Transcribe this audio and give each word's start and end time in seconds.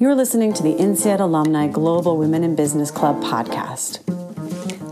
You're 0.00 0.14
listening 0.14 0.52
to 0.52 0.62
the 0.62 0.76
INSEAD 0.76 1.18
Alumni 1.18 1.66
Global 1.66 2.16
Women 2.16 2.44
in 2.44 2.54
Business 2.54 2.88
Club 2.88 3.20
podcast. 3.20 3.98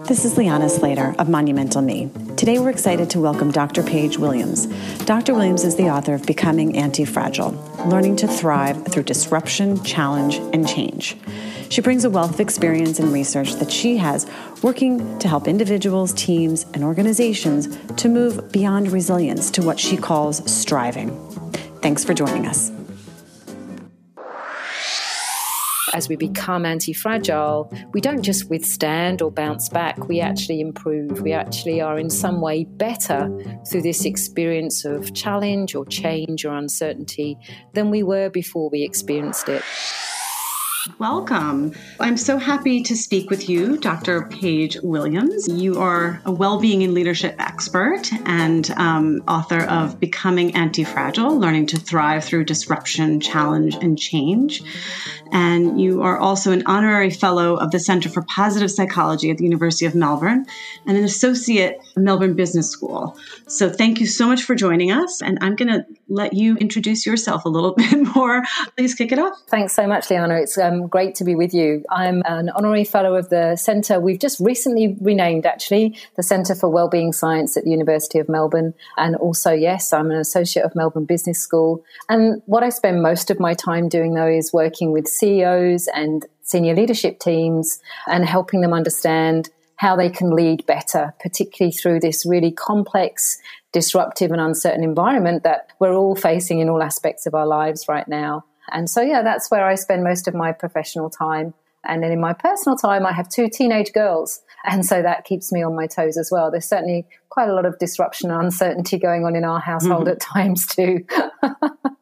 This 0.09 0.25
is 0.25 0.37
Liana 0.37 0.69
Slater 0.69 1.15
of 1.21 1.29
Monumental 1.29 1.81
Me. 1.81 2.11
Today 2.37 2.59
we're 2.59 2.71
excited 2.71 3.09
to 3.11 3.21
welcome 3.21 3.53
Dr. 3.53 3.85
Paige 3.85 4.19
Williams. 4.19 4.67
Dr. 5.05 5.33
Williams 5.33 5.63
is 5.63 5.77
the 5.77 5.89
author 5.89 6.15
of 6.15 6.27
Becoming 6.27 6.77
Anti 6.77 7.05
Fragile 7.05 7.53
Learning 7.87 8.17
to 8.17 8.27
Thrive 8.27 8.85
Through 8.89 9.05
Disruption, 9.05 9.81
Challenge, 9.85 10.39
and 10.53 10.67
Change. 10.67 11.17
She 11.69 11.81
brings 11.81 12.05
a 12.05 12.11
wealth 12.11 12.35
of 12.35 12.41
experience 12.41 12.99
and 12.99 13.13
research 13.13 13.53
that 13.61 13.71
she 13.71 13.99
has 13.99 14.29
working 14.61 15.21
to 15.21 15.29
help 15.29 15.47
individuals, 15.47 16.15
teams, 16.15 16.67
and 16.75 16.83
organizations 16.83 17.79
to 17.95 18.09
move 18.09 18.51
beyond 18.51 18.91
resilience 18.91 19.53
to 19.53 19.63
what 19.63 19.79
she 19.79 19.97
calls 19.97 20.43
striving. 20.53 21.11
Thanks 21.81 22.05
for 22.05 22.13
joining 22.13 22.45
us. 22.45 22.76
As 25.95 26.09
we 26.09 26.17
become 26.17 26.67
anti 26.67 26.93
fragile, 26.93 27.73
we 27.93 28.01
don't 28.01 28.23
just 28.23 28.51
withstand 28.51 29.23
or 29.23 29.31
bounce 29.31 29.69
back, 29.69 30.09
we 30.09 30.21
actually 30.21 30.61
improve. 30.61 31.23
We 31.23 31.33
actually 31.33 31.81
are 31.81 31.99
in 31.99 32.11
some 32.11 32.41
way 32.41 32.65
better 32.65 33.31
through 33.69 33.83
this 33.83 34.05
experience 34.05 34.85
of 34.85 35.15
challenge 35.15 35.75
or 35.75 35.85
change 35.87 36.45
or 36.45 36.57
uncertainty 36.57 37.39
than 37.75 37.91
we 37.91 38.03
were 38.03 38.31
before 38.31 38.69
we 38.71 38.83
experienced 38.83 39.49
it. 39.49 39.63
Welcome. 40.99 41.73
I'm 42.01 42.17
so 42.17 42.39
happy 42.39 42.83
to 42.85 42.97
speak 42.97 43.29
with 43.29 43.49
you, 43.49 43.77
Dr. 43.77 44.29
Paige 44.29 44.79
Williams. 44.83 45.47
You 45.47 45.79
are 45.79 46.23
a 46.25 46.33
well 46.33 46.59
being 46.59 46.83
and 46.83 46.95
leadership 46.95 47.37
expert 47.39 48.11
and 48.25 48.71
um, 48.73 49.23
author 49.29 49.63
of 49.65 50.01
Becoming 50.01 50.55
Anti 50.55 50.85
Fragile 50.85 51.39
Learning 51.39 51.67
to 51.67 51.77
Thrive 51.77 52.25
Through 52.25 52.45
Disruption, 52.45 53.21
Challenge, 53.21 53.75
and 53.75 53.99
Change. 53.99 54.63
And 55.33 55.81
you 55.81 56.03
are 56.03 56.19
also 56.19 56.53
an 56.53 56.63
honorary 56.67 57.11
fellow 57.11 57.57
of 57.57 57.71
the 57.73 57.81
Center 57.81 58.09
for 58.09 58.23
Positive 58.23 58.71
Psychology 58.71 59.31
at 59.31 59.39
the 59.39 59.45
University 59.45 59.85
of 59.87 59.95
Melbourne 59.95 60.47
and 60.87 60.97
an 60.97 61.05
associate 61.05 61.79
at 61.97 62.03
Melbourne 62.03 62.35
Business 62.35 62.71
School. 62.71 63.19
So 63.49 63.69
thank 63.69 64.01
you 64.01 64.07
so 64.07 64.27
much 64.27 64.45
for 64.45 64.55
joining 64.55 64.93
us. 64.93 65.21
And 65.21 65.39
I'm 65.41 65.57
going 65.57 65.69
to 65.69 65.85
let 66.09 66.33
you 66.33 66.57
introduce 66.57 67.05
yourself 67.05 67.45
a 67.45 67.49
little 67.49 67.75
bit 67.77 68.15
more. 68.15 68.43
Please 68.77 68.95
kick 68.95 69.13
it 69.13 69.19
off. 69.19 69.35
Thanks 69.49 69.75
so 69.75 69.87
much, 69.87 70.11
Liana. 70.11 70.37
It's 70.37 70.57
um, 70.57 70.76
Um, 70.77 70.89
great 70.89 71.15
to 71.17 71.25
be 71.25 71.35
with 71.35 71.55
you. 71.55 71.85
I'm 71.91 72.23
an 72.27 72.51
honorary 72.51 72.85
fellow 72.85 73.15
of 73.15 73.29
the 73.29 73.57
Centre. 73.57 74.01
We've 74.01 74.19
just 74.19 74.41
recently 74.41 74.97
renamed, 75.01 75.47
actually, 75.47 75.97
the 76.17 76.23
Centre 76.23 76.55
for 76.55 76.69
Wellbeing 76.69 77.13
Science 77.13 77.57
at 77.57 77.65
the 77.65 77.71
University 77.71 78.19
of 78.19 78.29
Melbourne. 78.29 78.75
And 78.97 79.17
also, 79.17 79.53
yes, 79.53 79.93
I'm 79.93 80.11
an 80.11 80.19
associate 80.19 80.65
of 80.65 80.75
Melbourne 80.75 81.05
Business 81.05 81.41
School. 81.41 81.85
And 82.09 82.43
what 82.47 82.63
I 82.63 82.69
spend 82.69 83.03
most 83.03 83.31
of 83.31 83.41
my 83.41 83.55
time 83.55 83.89
doing, 83.89 84.15
though, 84.15 84.29
is 84.29 84.53
working 84.53 84.93
with 84.93 85.09
CEOs 85.09 85.89
and 85.95 86.27
senior 86.43 86.75
leadership 86.75 87.19
teams 87.19 87.81
and 88.07 88.25
helping 88.25 88.61
them 88.61 88.73
understand 88.73 89.51
how 89.77 89.95
they 89.95 90.09
can 90.09 90.31
lead 90.31 90.65
better, 90.67 91.15
particularly 91.21 91.73
through 91.73 92.01
this 92.01 92.25
really 92.27 92.51
complex, 92.51 93.39
disruptive, 93.73 94.31
and 94.31 94.41
uncertain 94.41 94.83
environment 94.83 95.43
that 95.43 95.69
we're 95.79 95.95
all 95.95 96.17
facing 96.17 96.61
in 96.61 96.69
all 96.69 96.83
aspects 96.83 97.27
of 97.27 97.35
our 97.35 97.47
lives 97.47 97.87
right 97.89 98.09
now. 98.09 98.45
And 98.73 98.89
so, 98.91 99.01
yeah, 99.01 99.23
that's 99.23 99.51
where 99.51 99.67
I 99.67 99.75
spend 99.75 100.05
most 100.05 100.29
of 100.29 100.35
my 100.35 100.53
professional 100.53 101.11
time. 101.11 101.55
And 101.85 102.03
then 102.03 102.11
in 102.11 102.21
my 102.21 102.33
personal 102.33 102.77
time, 102.77 103.07
I 103.07 103.13
have 103.13 103.29
two 103.29 103.49
teenage 103.49 103.93
girls. 103.93 104.41
And 104.65 104.85
so 104.85 105.03
that 105.03 105.25
keeps 105.25 105.53
me 105.53 105.63
on 105.63 105.77
my 105.77 105.87
toes 105.87 106.17
as 106.17 106.31
well. 106.33 106.51
There's 106.51 106.69
certainly 106.69 107.07
quite 107.29 107.49
a 107.49 107.55
lot 107.55 107.65
of 107.65 107.79
disruption 107.79 108.31
and 108.31 108.43
uncertainty 108.43 108.99
going 108.99 109.25
on 109.25 109.37
in 109.37 109.45
our 109.45 109.61
household 109.61 110.09
mm-hmm. 110.09 110.13
at 110.13 110.21
times 110.21 110.67
too. 110.67 111.05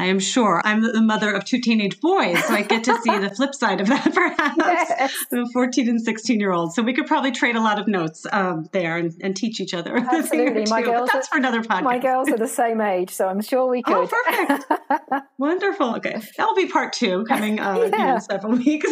I 0.00 0.04
am 0.04 0.18
sure. 0.18 0.62
I'm 0.64 0.80
the 0.80 1.02
mother 1.02 1.30
of 1.30 1.44
two 1.44 1.60
teenage 1.60 2.00
boys, 2.00 2.42
so 2.46 2.54
I 2.54 2.62
get 2.62 2.84
to 2.84 2.98
see 3.02 3.18
the 3.18 3.28
flip 3.28 3.54
side 3.54 3.82
of 3.82 3.88
that, 3.88 4.14
perhaps. 4.14 4.56
Yes. 4.56 5.26
The 5.30 5.46
14 5.52 5.90
and 5.90 6.00
16 6.00 6.40
year 6.40 6.52
olds. 6.52 6.74
So 6.74 6.82
we 6.82 6.94
could 6.94 7.06
probably 7.06 7.32
trade 7.32 7.54
a 7.54 7.60
lot 7.60 7.78
of 7.78 7.86
notes 7.86 8.26
um, 8.32 8.66
there 8.72 8.96
and, 8.96 9.14
and, 9.20 9.36
teach 9.36 9.60
each 9.60 9.74
other. 9.74 9.94
Absolutely. 10.10 10.64
My 10.70 10.80
girls 10.80 11.10
that's 11.12 11.28
are, 11.28 11.32
for 11.32 11.36
another 11.36 11.60
podcast. 11.60 11.82
My 11.82 11.98
girls 11.98 12.30
are 12.30 12.38
the 12.38 12.48
same 12.48 12.80
age, 12.80 13.10
so 13.10 13.28
I'm 13.28 13.42
sure 13.42 13.68
we 13.68 13.82
oh, 13.86 14.06
could. 14.06 14.14
Oh, 14.14 14.58
perfect. 14.58 15.24
Wonderful. 15.38 15.96
Okay. 15.96 16.18
That'll 16.38 16.54
be 16.54 16.66
part 16.66 16.94
two 16.94 17.24
coming 17.24 17.60
uh, 17.60 17.76
yeah. 17.76 17.84
you 17.84 17.90
know, 17.90 18.18
several 18.20 18.56
weeks. 18.56 18.90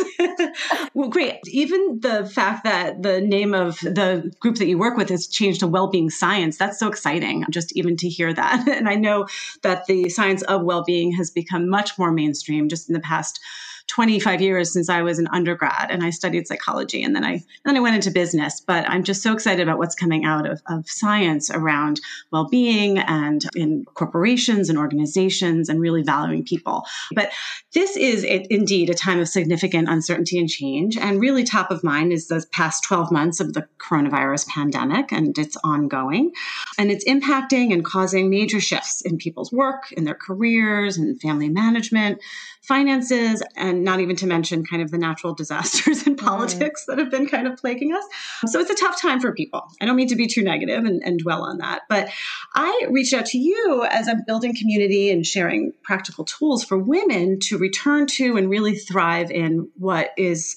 well, 0.93 1.09
great. 1.09 1.39
Even 1.47 2.01
the 2.01 2.27
fact 2.27 2.65
that 2.65 3.03
the 3.03 3.23
name 3.23 3.55
of 3.55 3.79
the 3.81 4.31
group 4.41 4.57
that 4.57 4.67
you 4.67 4.77
work 4.77 4.99
with 4.99 5.09
has 5.09 5.27
changed 5.27 5.61
to 5.61 5.69
well-being 5.69 6.11
science, 6.11 6.59
that's 6.59 6.79
so 6.79 6.87
exciting 6.87 7.47
just 7.49 7.75
even 7.75 7.97
to 7.97 8.11
hear 8.11 8.31
that. 8.35 8.69
And 8.69 8.91
I 8.91 8.97
know 8.97 9.27
that 9.63 9.87
the 9.87 10.11
science 10.11 10.43
of 10.43 10.63
well 10.63 10.85
being 10.85 10.98
has 11.17 11.31
become 11.31 11.69
much 11.69 11.99
more 11.99 12.13
mainstream 12.13 12.69
just 12.69 12.89
in 12.89 12.95
the 12.95 13.01
past 13.01 13.41
25 13.89 14.41
years 14.41 14.73
since 14.73 14.89
I 14.89 15.03
was 15.03 15.19
an 15.19 15.29
undergrad 15.33 15.91
and 15.91 16.05
I 16.05 16.11
studied 16.11 16.47
psychology 16.47 17.03
and 17.03 17.17
then 17.17 17.25
I 17.25 17.43
then 17.65 17.77
I 17.77 17.81
went 17.81 17.97
into 17.97 18.11
business. 18.11 18.61
But 18.61 18.89
I'm 18.89 19.03
just 19.03 19.23
so 19.23 19.33
excited 19.33 19.63
about 19.63 19.79
what's 19.79 19.95
coming 19.95 20.25
out 20.25 20.49
of, 20.49 20.63
of 20.69 20.89
science 20.89 21.51
around 21.51 22.01
well-being 22.31 22.99
and 22.99 23.45
in 23.57 23.85
corporations 23.95 24.69
and 24.69 24.79
organizations 24.79 25.69
and 25.69 25.81
really 25.81 26.03
valuing 26.03 26.45
people. 26.45 26.85
But 27.15 27.33
this 27.73 27.97
is 27.97 28.25
indeed 28.25 28.91
a 28.91 28.95
time 28.95 29.21
of 29.21 29.29
significant 29.29 29.89
uncertainty 29.89 30.39
and 30.39 30.49
change. 30.49 30.97
And 30.97 31.21
really 31.21 31.45
top 31.45 31.71
of 31.71 31.83
mind 31.83 32.13
is 32.13 32.29
the 32.29 32.45
past 32.53 32.85
12 32.85 33.11
months 33.11 33.41
of 33.41 33.55
the 33.55 33.67
coronavirus 33.79 34.49
pandemic 34.49 35.13
and 35.13 35.37
it's 35.39 35.57
ongoing. 35.65 36.33
And 36.79 36.91
it's 36.91 37.05
impacting 37.07 37.73
and 37.73 37.85
causing 37.85 38.29
major 38.29 38.61
shifts 38.61 39.01
in 39.01 39.17
people's 39.17 39.51
work, 39.51 39.91
in 39.93 40.05
their 40.05 40.15
careers, 40.15 40.99
and 40.99 41.21
family 41.21 41.49
management, 41.49 42.21
finances, 42.69 43.43
and 43.57 43.83
not 43.83 44.01
even 44.01 44.15
to 44.17 44.27
mention 44.27 44.65
kind 44.65 44.83
of 44.83 44.91
the 44.91 44.99
natural 44.99 45.35
disasters 45.43 46.07
in 46.07 46.15
mm. 46.15 46.25
politics 46.25 46.85
that 46.87 46.99
have 46.99 47.11
been 47.11 47.27
kind 47.27 47.47
of 47.47 47.57
plaguing 47.57 47.95
us. 47.95 48.05
So 48.47 48.61
it's 48.61 48.71
a 48.71 48.75
tough 48.75 49.01
time 49.01 49.21
for 49.21 49.33
people. 49.33 49.63
I 49.81 49.87
don't 49.87 49.97
mean 49.97 50.09
to 50.09 50.17
be 50.17 50.27
too 50.27 50.45
negative 50.45 50.85
and, 50.85 51.03
and 51.05 51.19
dwell 51.19 51.43
on 51.43 51.59
that, 51.59 51.83
but 51.89 52.11
I 52.55 52.87
reached 52.91 53.15
out 53.15 53.27
to 53.27 53.39
you 53.39 53.87
as 53.91 54.07
I'm 54.07 54.23
building 54.27 54.55
community 54.55 55.11
and 55.11 55.25
sharing 55.25 55.73
practical 55.83 56.25
tools 56.25 56.63
for 56.63 56.79
women 56.79 57.41
to 57.41 57.59
return 57.59 58.07
to 58.07 58.37
and 58.37 58.51
really 58.51 58.77
thrive 58.77 59.31
in 59.31 59.71
what 59.77 60.11
is 60.17 60.57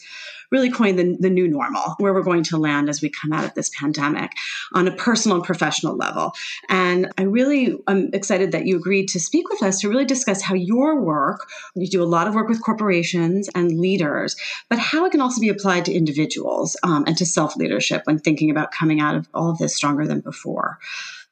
really 0.51 0.69
coined 0.69 0.99
the, 0.99 1.15
the 1.19 1.29
new 1.29 1.47
normal, 1.47 1.95
where 1.97 2.13
we're 2.13 2.21
going 2.21 2.43
to 2.43 2.57
land 2.57 2.89
as 2.89 3.01
we 3.01 3.09
come 3.09 3.31
out 3.31 3.45
of 3.45 3.53
this 3.53 3.71
pandemic 3.79 4.31
on 4.73 4.87
a 4.87 4.95
personal 4.95 5.37
and 5.37 5.45
professional 5.45 5.95
level. 5.95 6.33
And 6.69 7.11
I 7.17 7.23
really 7.23 7.77
am 7.87 8.09
excited 8.13 8.51
that 8.51 8.65
you 8.65 8.77
agreed 8.77 9.07
to 9.09 9.19
speak 9.19 9.49
with 9.49 9.63
us 9.63 9.79
to 9.79 9.89
really 9.89 10.05
discuss 10.05 10.41
how 10.41 10.55
your 10.55 11.01
work, 11.01 11.47
you 11.75 11.87
do 11.87 12.03
a 12.03 12.05
lot 12.05 12.27
of 12.27 12.35
work 12.35 12.49
with 12.49 12.63
corporations 12.63 13.49
and 13.55 13.79
leaders, 13.79 14.35
but 14.69 14.79
how 14.79 15.05
it 15.05 15.11
can 15.11 15.21
also 15.21 15.39
be 15.39 15.49
applied 15.49 15.85
to 15.85 15.93
individuals 15.93 16.75
um, 16.83 17.03
and 17.07 17.17
to 17.17 17.25
self 17.25 17.55
leadership 17.55 18.03
when 18.05 18.19
thinking 18.19 18.51
about 18.51 18.71
coming 18.71 18.99
out 18.99 19.15
of 19.15 19.27
all 19.33 19.49
of 19.49 19.57
this 19.57 19.75
stronger 19.75 20.05
than 20.05 20.19
before. 20.19 20.79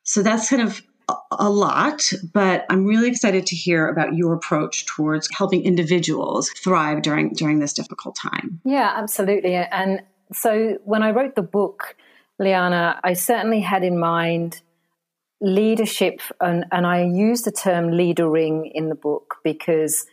So 0.04 0.24
that's 0.24 0.50
kind 0.50 0.62
of 0.62 0.82
a 1.32 1.50
lot, 1.50 2.12
but 2.34 2.66
I'm 2.70 2.86
really 2.86 3.08
excited 3.08 3.46
to 3.48 3.56
hear 3.56 3.88
about 3.88 4.16
your 4.16 4.34
approach 4.34 4.86
towards 4.86 5.28
helping 5.36 5.64
individuals 5.64 6.50
thrive 6.50 7.02
during 7.02 7.34
during 7.34 7.60
this 7.60 7.74
difficult 7.74 8.16
time. 8.16 8.62
Yeah, 8.66 8.94
absolutely. 8.96 9.56
And 9.56 10.02
so 10.34 10.78
when 10.84 11.04
I 11.04 11.12
wrote 11.12 11.36
the 11.36 11.42
book, 11.42 11.96
Liana, 12.38 13.00
I 13.04 13.14
certainly 13.14 13.62
had 13.62 13.84
in 13.84 14.00
mind 14.00 14.62
leadership, 15.42 16.22
and, 16.42 16.66
and 16.72 16.86
I 16.86 17.04
use 17.04 17.44
the 17.44 17.52
term 17.52 17.92
leadering 17.92 18.72
in 18.74 18.90
the 18.90 18.96
book 18.96 19.36
because 19.44 20.06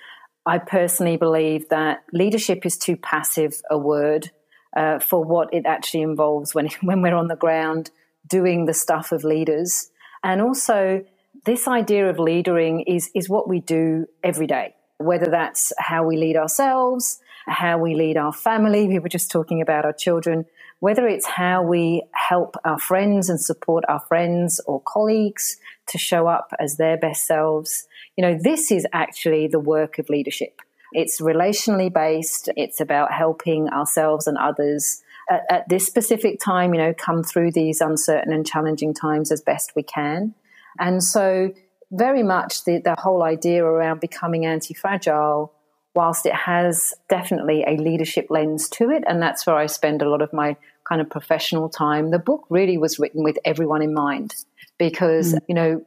I 0.47 0.59
personally 0.59 1.17
believe 1.17 1.69
that 1.71 2.05
leadership 2.13 2.65
is 2.65 2.79
too 2.79 2.97
passive 2.97 3.61
a 3.71 3.77
word 3.77 4.31
uh, 4.77 5.01
for 5.01 5.25
what 5.25 5.53
it 5.53 5.67
actually 5.67 6.03
involves 6.03 6.55
when 6.55 6.69
when 6.83 7.03
we're 7.03 7.17
on 7.17 7.29
the 7.29 7.37
ground 7.37 7.91
doing 8.27 8.67
the 8.67 8.75
stuff 8.75 9.13
of 9.13 9.25
leaders. 9.25 9.91
And 10.27 10.43
also, 10.43 11.05
this 11.45 11.69
idea 11.69 12.11
of 12.11 12.19
leadering 12.19 12.81
is, 12.81 13.11
is 13.15 13.29
what 13.29 13.49
we 13.49 13.61
do 13.61 14.09
every 14.25 14.49
day, 14.49 14.75
whether 14.99 15.27
that's 15.27 15.73
how 15.79 16.05
we 16.05 16.17
lead 16.17 16.37
ourselves, 16.37 17.21
how 17.47 17.79
we 17.79 17.95
lead 17.95 18.17
our 18.17 18.33
family. 18.33 18.89
We 18.89 18.99
were 18.99 19.09
just 19.09 19.31
talking 19.31 19.63
about 19.63 19.85
our 19.85 19.93
children, 19.93 20.45
whether 20.81 21.07
it's 21.07 21.27
how 21.27 21.63
we 21.63 22.03
help 22.11 22.57
our 22.65 22.81
friends 22.81 23.31
and 23.31 23.41
support 23.41 23.85
our 23.89 24.01
friends 24.01 24.61
or 24.67 24.83
colleagues 24.85 25.59
to 25.91 25.97
show 25.97 26.27
up 26.27 26.53
as 26.59 26.77
their 26.77 26.97
best 26.97 27.25
selves. 27.25 27.87
You 28.17 28.23
know, 28.23 28.37
this 28.37 28.73
is 28.73 28.85
actually 28.93 29.47
the 29.47 29.61
work 29.61 30.01
of 30.01 30.09
leadership. 30.09 30.61
It's 30.93 31.21
relationally 31.21 31.93
based. 31.93 32.49
It's 32.57 32.81
about 32.81 33.13
helping 33.13 33.69
ourselves 33.69 34.27
and 34.27 34.37
others 34.37 35.05
at, 35.29 35.43
at 35.51 35.69
this 35.69 35.87
specific 35.87 36.41
time, 36.41 36.75
you 36.75 36.81
know, 36.81 36.95
come 36.95 37.23
through 37.23 37.53
these 37.53 37.81
uncertain 37.81 38.33
and 38.33 38.47
challenging 38.47 38.95
times 38.95 39.31
as 39.33 39.41
best 39.41 39.73
we 39.75 39.83
can. 39.83 40.35
And 40.79 41.03
so, 41.03 41.53
very 41.93 42.23
much 42.23 42.65
the, 42.65 42.79
the 42.79 42.97
whole 42.99 43.23
idea 43.23 43.65
around 43.65 44.01
becoming 44.01 44.45
anti 44.45 44.75
fragile, 44.75 45.53
whilst 45.95 46.27
it 46.27 46.35
has 46.35 46.93
definitely 47.09 47.65
a 47.67 47.77
leadership 47.77 48.27
lens 48.29 48.69
to 48.71 48.91
it, 48.91 49.05
and 49.07 49.23
that's 49.23 49.47
where 49.47 49.57
I 49.57 49.67
spend 49.67 50.03
a 50.03 50.11
lot 50.11 50.21
of 50.21 50.33
my 50.33 50.57
kind 50.89 51.01
of 51.01 51.09
professional 51.09 51.69
time, 51.69 52.11
the 52.11 52.19
book 52.19 52.45
really 52.49 52.79
was 52.79 52.99
written 52.99 53.25
with 53.25 53.39
everyone 53.45 53.83
in 53.83 53.95
mind 53.95 54.35
because, 54.79 55.35
mm. 55.35 55.41
you 55.49 55.55
know, 55.55 55.85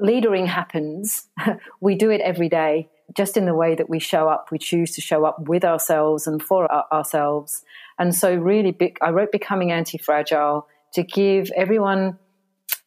leadering 0.00 0.46
happens. 0.46 1.28
we 1.80 1.94
do 1.94 2.10
it 2.10 2.20
every 2.20 2.48
day 2.48 2.88
just 3.14 3.36
in 3.36 3.44
the 3.44 3.54
way 3.54 3.74
that 3.74 3.90
we 3.90 3.98
show 3.98 4.28
up, 4.28 4.48
we 4.50 4.58
choose 4.58 4.92
to 4.92 5.00
show 5.00 5.24
up 5.24 5.48
with 5.48 5.64
ourselves 5.64 6.26
and 6.26 6.42
for 6.42 6.70
our, 6.70 6.86
ourselves. 6.92 7.62
And 8.02 8.12
so, 8.12 8.34
really, 8.34 8.76
I 9.00 9.10
wrote 9.10 9.30
Becoming 9.30 9.70
Anti 9.70 9.96
Fragile 9.96 10.66
to 10.94 11.04
give 11.04 11.52
everyone 11.54 12.18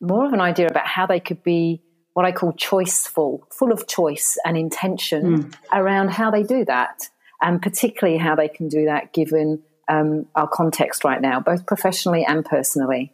more 0.02 0.26
of 0.26 0.34
an 0.34 0.42
idea 0.42 0.68
about 0.68 0.86
how 0.86 1.06
they 1.06 1.22
could 1.22 1.42
be 1.42 1.82
what 2.12 2.26
I 2.26 2.34
call 2.34 2.52
choiceful, 2.52 3.40
full 3.50 3.72
of 3.72 3.88
choice 3.88 4.38
and 4.44 4.58
intention 4.58 5.24
mm. 5.38 5.56
around 5.72 6.10
how 6.10 6.32
they 6.32 6.44
do 6.44 6.66
that, 6.66 7.08
and 7.42 7.62
particularly 7.62 8.18
how 8.18 8.36
they 8.36 8.50
can 8.50 8.68
do 8.68 8.84
that 8.88 9.14
given 9.14 9.64
um, 9.88 10.26
our 10.36 10.50
context 10.50 11.06
right 11.06 11.22
now, 11.22 11.40
both 11.40 11.66
professionally 11.66 12.26
and 12.28 12.44
personally. 12.44 13.14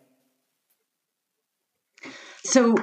So, 2.43 2.75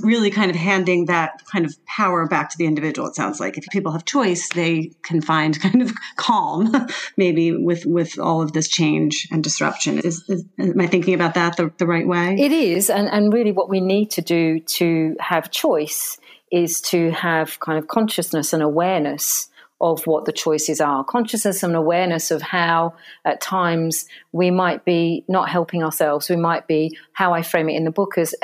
really, 0.00 0.30
kind 0.30 0.50
of 0.50 0.56
handing 0.56 1.06
that 1.06 1.42
kind 1.52 1.64
of 1.66 1.74
power 1.84 2.26
back 2.26 2.50
to 2.50 2.58
the 2.58 2.66
individual. 2.66 3.08
It 3.08 3.14
sounds 3.14 3.40
like 3.40 3.58
if 3.58 3.64
people 3.70 3.92
have 3.92 4.04
choice, 4.04 4.48
they 4.48 4.92
can 5.02 5.20
find 5.20 5.60
kind 5.66 5.82
of 5.82 5.92
calm, 6.16 6.72
maybe 7.16 7.52
with 7.52 7.84
with 7.84 8.18
all 8.18 8.42
of 8.42 8.52
this 8.52 8.68
change 8.68 9.28
and 9.30 9.44
disruption. 9.44 9.98
Is, 9.98 10.24
is 10.28 10.44
am 10.58 10.80
I 10.80 10.86
thinking 10.86 11.14
about 11.14 11.34
that 11.34 11.56
the, 11.56 11.72
the 11.78 11.86
right 11.86 12.06
way? 12.06 12.36
It 12.38 12.52
is, 12.52 12.88
and 12.88 13.08
and 13.08 13.32
really, 13.32 13.52
what 13.52 13.68
we 13.68 13.80
need 13.80 14.10
to 14.12 14.22
do 14.22 14.60
to 14.60 15.16
have 15.20 15.50
choice 15.50 16.18
is 16.50 16.80
to 16.80 17.10
have 17.10 17.60
kind 17.60 17.78
of 17.78 17.88
consciousness 17.88 18.52
and 18.52 18.62
awareness 18.62 19.50
of 19.80 20.06
what 20.06 20.24
the 20.24 20.32
choices 20.32 20.80
are. 20.80 21.04
Consciousness 21.04 21.62
and 21.62 21.76
awareness 21.76 22.30
of 22.30 22.40
how 22.40 22.94
at 23.24 23.40
times 23.40 24.06
we 24.32 24.50
might 24.50 24.84
be 24.84 25.24
not 25.28 25.50
helping 25.50 25.82
ourselves. 25.82 26.30
We 26.30 26.36
might 26.36 26.66
be, 26.66 26.96
how 27.12 27.34
I 27.34 27.42
frame 27.42 27.68
it 27.68 27.76
in 27.76 27.84
the 27.84 27.90
book, 27.90 28.16
as 28.16 28.34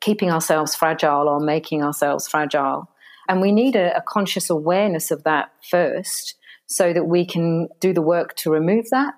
keeping 0.00 0.30
ourselves 0.30 0.74
fragile 0.74 1.28
or 1.28 1.40
making 1.40 1.82
ourselves 1.82 2.28
fragile. 2.28 2.90
And 3.28 3.40
we 3.40 3.52
need 3.52 3.76
a, 3.76 3.96
a 3.96 4.02
conscious 4.02 4.50
awareness 4.50 5.10
of 5.10 5.24
that 5.24 5.50
first 5.68 6.34
so 6.66 6.92
that 6.92 7.04
we 7.04 7.24
can 7.24 7.68
do 7.80 7.92
the 7.92 8.02
work 8.02 8.34
to 8.36 8.50
remove 8.50 8.90
that. 8.90 9.14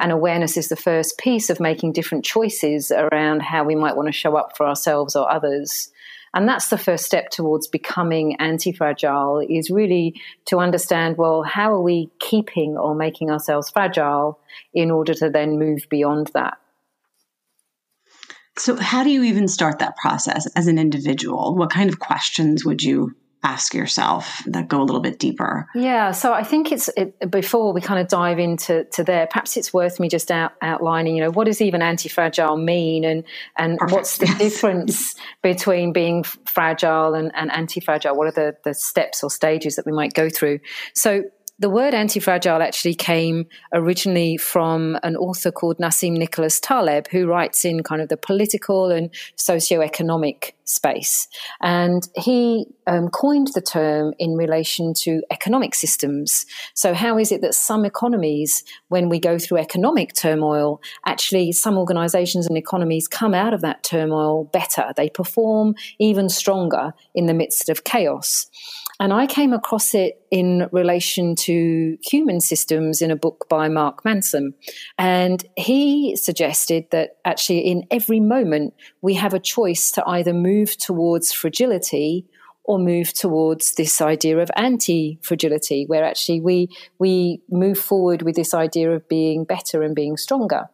And 0.00 0.12
awareness 0.12 0.56
is 0.56 0.68
the 0.68 0.76
first 0.76 1.18
piece 1.18 1.50
of 1.50 1.58
making 1.58 1.92
different 1.92 2.24
choices 2.24 2.92
around 2.92 3.42
how 3.42 3.64
we 3.64 3.74
might 3.74 3.96
want 3.96 4.06
to 4.06 4.12
show 4.12 4.36
up 4.36 4.56
for 4.56 4.66
ourselves 4.66 5.16
or 5.16 5.30
others. 5.30 5.90
And 6.32 6.48
that's 6.48 6.68
the 6.68 6.78
first 6.78 7.04
step 7.04 7.30
towards 7.30 7.66
becoming 7.66 8.36
anti 8.36 8.72
fragile 8.72 9.40
is 9.40 9.68
really 9.68 10.14
to 10.46 10.58
understand 10.58 11.16
well, 11.18 11.42
how 11.42 11.72
are 11.72 11.82
we 11.82 12.08
keeping 12.20 12.76
or 12.76 12.94
making 12.94 13.30
ourselves 13.30 13.70
fragile 13.70 14.38
in 14.72 14.92
order 14.92 15.12
to 15.14 15.28
then 15.28 15.58
move 15.58 15.86
beyond 15.90 16.30
that? 16.34 16.59
So, 18.58 18.76
how 18.76 19.04
do 19.04 19.10
you 19.10 19.22
even 19.24 19.48
start 19.48 19.78
that 19.78 19.96
process 19.96 20.46
as 20.54 20.66
an 20.66 20.78
individual? 20.78 21.56
What 21.56 21.70
kind 21.70 21.88
of 21.88 21.98
questions 21.98 22.64
would 22.64 22.82
you 22.82 23.14
ask 23.42 23.72
yourself 23.72 24.42
that 24.46 24.68
go 24.68 24.82
a 24.82 24.84
little 24.84 25.00
bit 25.00 25.18
deeper? 25.18 25.66
Yeah, 25.74 26.12
so 26.12 26.32
I 26.32 26.42
think 26.42 26.72
it's 26.72 26.88
it, 26.96 27.30
before 27.30 27.72
we 27.72 27.80
kind 27.80 28.00
of 28.00 28.08
dive 28.08 28.38
into 28.38 28.84
to 28.92 29.04
there. 29.04 29.26
Perhaps 29.26 29.56
it's 29.56 29.72
worth 29.72 29.98
me 29.98 30.08
just 30.08 30.30
out, 30.30 30.52
outlining, 30.60 31.16
you 31.16 31.22
know, 31.22 31.30
what 31.30 31.44
does 31.44 31.60
even 31.60 31.80
anti-fragile 31.80 32.56
mean, 32.56 33.04
and 33.04 33.24
and 33.56 33.78
Perfect. 33.78 33.96
what's 33.96 34.18
the 34.18 34.26
yes. 34.26 34.38
difference 34.38 35.14
between 35.42 35.92
being 35.92 36.24
fragile 36.44 37.14
and, 37.14 37.30
and 37.34 37.50
anti-fragile? 37.50 38.14
What 38.14 38.26
are 38.26 38.32
the 38.32 38.56
the 38.64 38.74
steps 38.74 39.22
or 39.22 39.30
stages 39.30 39.76
that 39.76 39.86
we 39.86 39.92
might 39.92 40.12
go 40.12 40.28
through? 40.28 40.60
So 40.94 41.24
the 41.60 41.68
word 41.68 41.92
anti-fragile 41.92 42.62
actually 42.62 42.94
came 42.94 43.46
originally 43.74 44.38
from 44.38 44.98
an 45.02 45.14
author 45.16 45.52
called 45.52 45.76
Nassim 45.76 46.16
Nicholas 46.16 46.58
Taleb, 46.58 47.06
who 47.08 47.26
writes 47.26 47.66
in 47.66 47.82
kind 47.82 48.00
of 48.00 48.08
the 48.08 48.16
political 48.16 48.90
and 48.90 49.10
socio-economic 49.36 50.56
space. 50.64 51.28
And 51.60 52.08
he 52.16 52.64
um, 52.86 53.08
coined 53.08 53.48
the 53.54 53.60
term 53.60 54.14
in 54.18 54.36
relation 54.36 54.94
to 55.02 55.22
economic 55.30 55.74
systems. 55.74 56.46
So 56.74 56.94
how 56.94 57.18
is 57.18 57.30
it 57.30 57.42
that 57.42 57.54
some 57.54 57.84
economies, 57.84 58.64
when 58.88 59.10
we 59.10 59.20
go 59.20 59.38
through 59.38 59.58
economic 59.58 60.14
turmoil, 60.14 60.80
actually 61.04 61.52
some 61.52 61.76
organizations 61.76 62.46
and 62.46 62.56
economies 62.56 63.06
come 63.06 63.34
out 63.34 63.52
of 63.52 63.60
that 63.60 63.82
turmoil 63.82 64.44
better? 64.44 64.92
They 64.96 65.10
perform 65.10 65.74
even 65.98 66.30
stronger 66.30 66.94
in 67.14 67.26
the 67.26 67.34
midst 67.34 67.68
of 67.68 67.84
chaos. 67.84 68.48
And 69.00 69.14
I 69.14 69.26
came 69.26 69.54
across 69.54 69.94
it 69.94 70.20
in 70.30 70.68
relation 70.72 71.34
to 71.36 71.96
human 72.04 72.38
systems 72.40 73.00
in 73.00 73.10
a 73.10 73.16
book 73.16 73.46
by 73.48 73.66
Mark 73.68 74.04
Manson. 74.04 74.52
And 74.98 75.42
he 75.56 76.14
suggested 76.16 76.84
that 76.90 77.16
actually, 77.24 77.60
in 77.60 77.86
every 77.90 78.20
moment, 78.20 78.74
we 79.00 79.14
have 79.14 79.32
a 79.32 79.40
choice 79.40 79.90
to 79.92 80.06
either 80.06 80.34
move 80.34 80.76
towards 80.76 81.32
fragility 81.32 82.26
or 82.64 82.78
move 82.78 83.14
towards 83.14 83.74
this 83.76 84.02
idea 84.02 84.38
of 84.38 84.50
anti-fragility, 84.54 85.86
where 85.86 86.04
actually 86.04 86.42
we 86.42 86.68
we 86.98 87.40
move 87.50 87.78
forward 87.78 88.20
with 88.20 88.36
this 88.36 88.52
idea 88.52 88.92
of 88.92 89.08
being 89.08 89.44
better 89.44 89.82
and 89.82 89.96
being 89.96 90.18
stronger. 90.18 90.68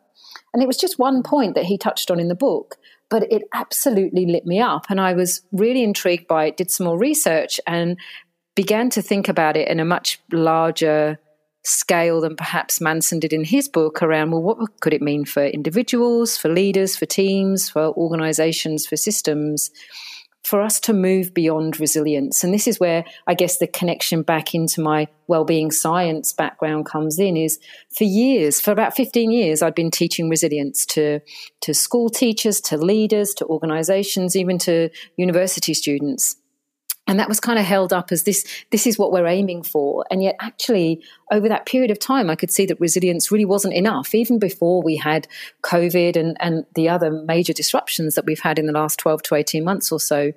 And 0.53 0.63
it 0.63 0.67
was 0.67 0.77
just 0.77 0.99
one 0.99 1.23
point 1.23 1.55
that 1.55 1.67
he 1.67 1.79
touched 1.79 2.11
on 2.11 2.19
in 2.19 2.29
the 2.29 2.35
book, 2.35 2.77
but 3.11 3.31
it 3.31 3.43
absolutely 3.55 4.27
lit 4.27 4.47
me 4.47 4.61
up. 4.61 4.87
And 4.89 5.01
I 5.01 5.13
was 5.13 5.43
really 5.53 5.83
intrigued 5.83 6.27
by 6.27 6.47
it, 6.47 6.57
did 6.57 6.71
some 6.71 6.87
more 6.87 6.99
research, 6.99 7.61
and 7.67 7.99
began 8.55 8.91
to 8.91 9.03
think 9.03 9.29
about 9.29 9.57
it 9.57 9.69
in 9.69 9.81
a 9.81 9.85
much 9.85 10.21
larger 10.33 11.19
scale 11.65 12.21
than 12.21 12.37
perhaps 12.37 12.81
Manson 12.81 13.19
did 13.19 13.33
in 13.33 13.45
his 13.45 13.69
book 13.69 14.03
around, 14.03 14.31
well, 14.31 14.43
what 14.43 14.81
could 14.81 14.95
it 14.95 15.03
mean 15.03 15.25
for 15.25 15.45
individuals, 15.45 16.37
for 16.37 16.49
leaders, 16.49 16.97
for 16.97 17.07
teams, 17.07 17.69
for 17.69 17.93
organizations, 17.97 18.87
for 18.87 18.97
systems? 18.97 19.71
For 20.47 20.63
us 20.63 20.79
to 20.79 20.93
move 20.93 21.35
beyond 21.35 21.81
resilience. 21.81 22.45
And 22.45 22.55
this 22.55 22.69
is 22.69 22.79
where 22.79 23.05
I 23.27 23.35
guess 23.35 23.59
the 23.59 23.67
connection 23.67 24.23
back 24.23 24.55
into 24.55 24.81
my 24.81 25.09
well-being 25.27 25.73
science 25.73 26.33
background 26.33 26.87
comes 26.87 27.19
in 27.19 27.37
is 27.37 27.59
for 27.97 28.05
years, 28.05 28.61
for 28.61 28.71
about 28.71 28.95
15 28.95 29.33
years, 29.33 29.61
I'd 29.61 29.75
been 29.75 29.91
teaching 29.91 30.31
resilience 30.31 30.87
to, 30.87 31.21
to 31.63 31.75
school 31.75 32.09
teachers, 32.09 32.61
to 32.63 32.77
leaders, 32.77 33.35
to 33.35 33.47
organizations, 33.47 34.37
even 34.37 34.57
to 34.59 34.89
university 35.17 35.75
students 35.75 36.37
and 37.07 37.19
that 37.19 37.29
was 37.29 37.41
kind 37.41 37.59
of 37.59 37.65
held 37.65 37.93
up 37.93 38.11
as 38.11 38.25
this 38.25 38.45
this 38.71 38.87
is 38.87 38.99
what 38.99 39.13
we're 39.13 39.27
aiming 39.27 39.63
for. 39.63 40.05
And 40.11 40.23
yet 40.23 40.37
actually 40.41 41.03
over 41.33 41.49
that 41.49 41.67
period 41.67 41.91
of 41.91 41.99
time 41.99 42.31
i 42.31 42.37
could 42.37 42.51
see 42.51 42.67
that 42.67 42.81
resilience 42.81 43.33
really 43.33 43.45
wasn't 43.45 43.75
enough 43.75 44.15
even 44.15 44.39
before 44.39 44.81
we 44.81 44.97
had 44.97 45.27
covid 45.63 46.17
and 46.17 46.37
and 46.41 46.65
the 46.75 46.89
other 46.89 47.11
major 47.11 47.53
disruptions 47.53 48.15
that 48.15 48.27
we've 48.27 48.41
had 48.41 48.59
in 48.59 48.67
the 48.67 48.73
last 48.73 48.99
12 48.99 49.23
to 49.23 49.35
18 49.35 49.65
months 49.65 49.91
or 49.91 50.01
so. 50.01 50.33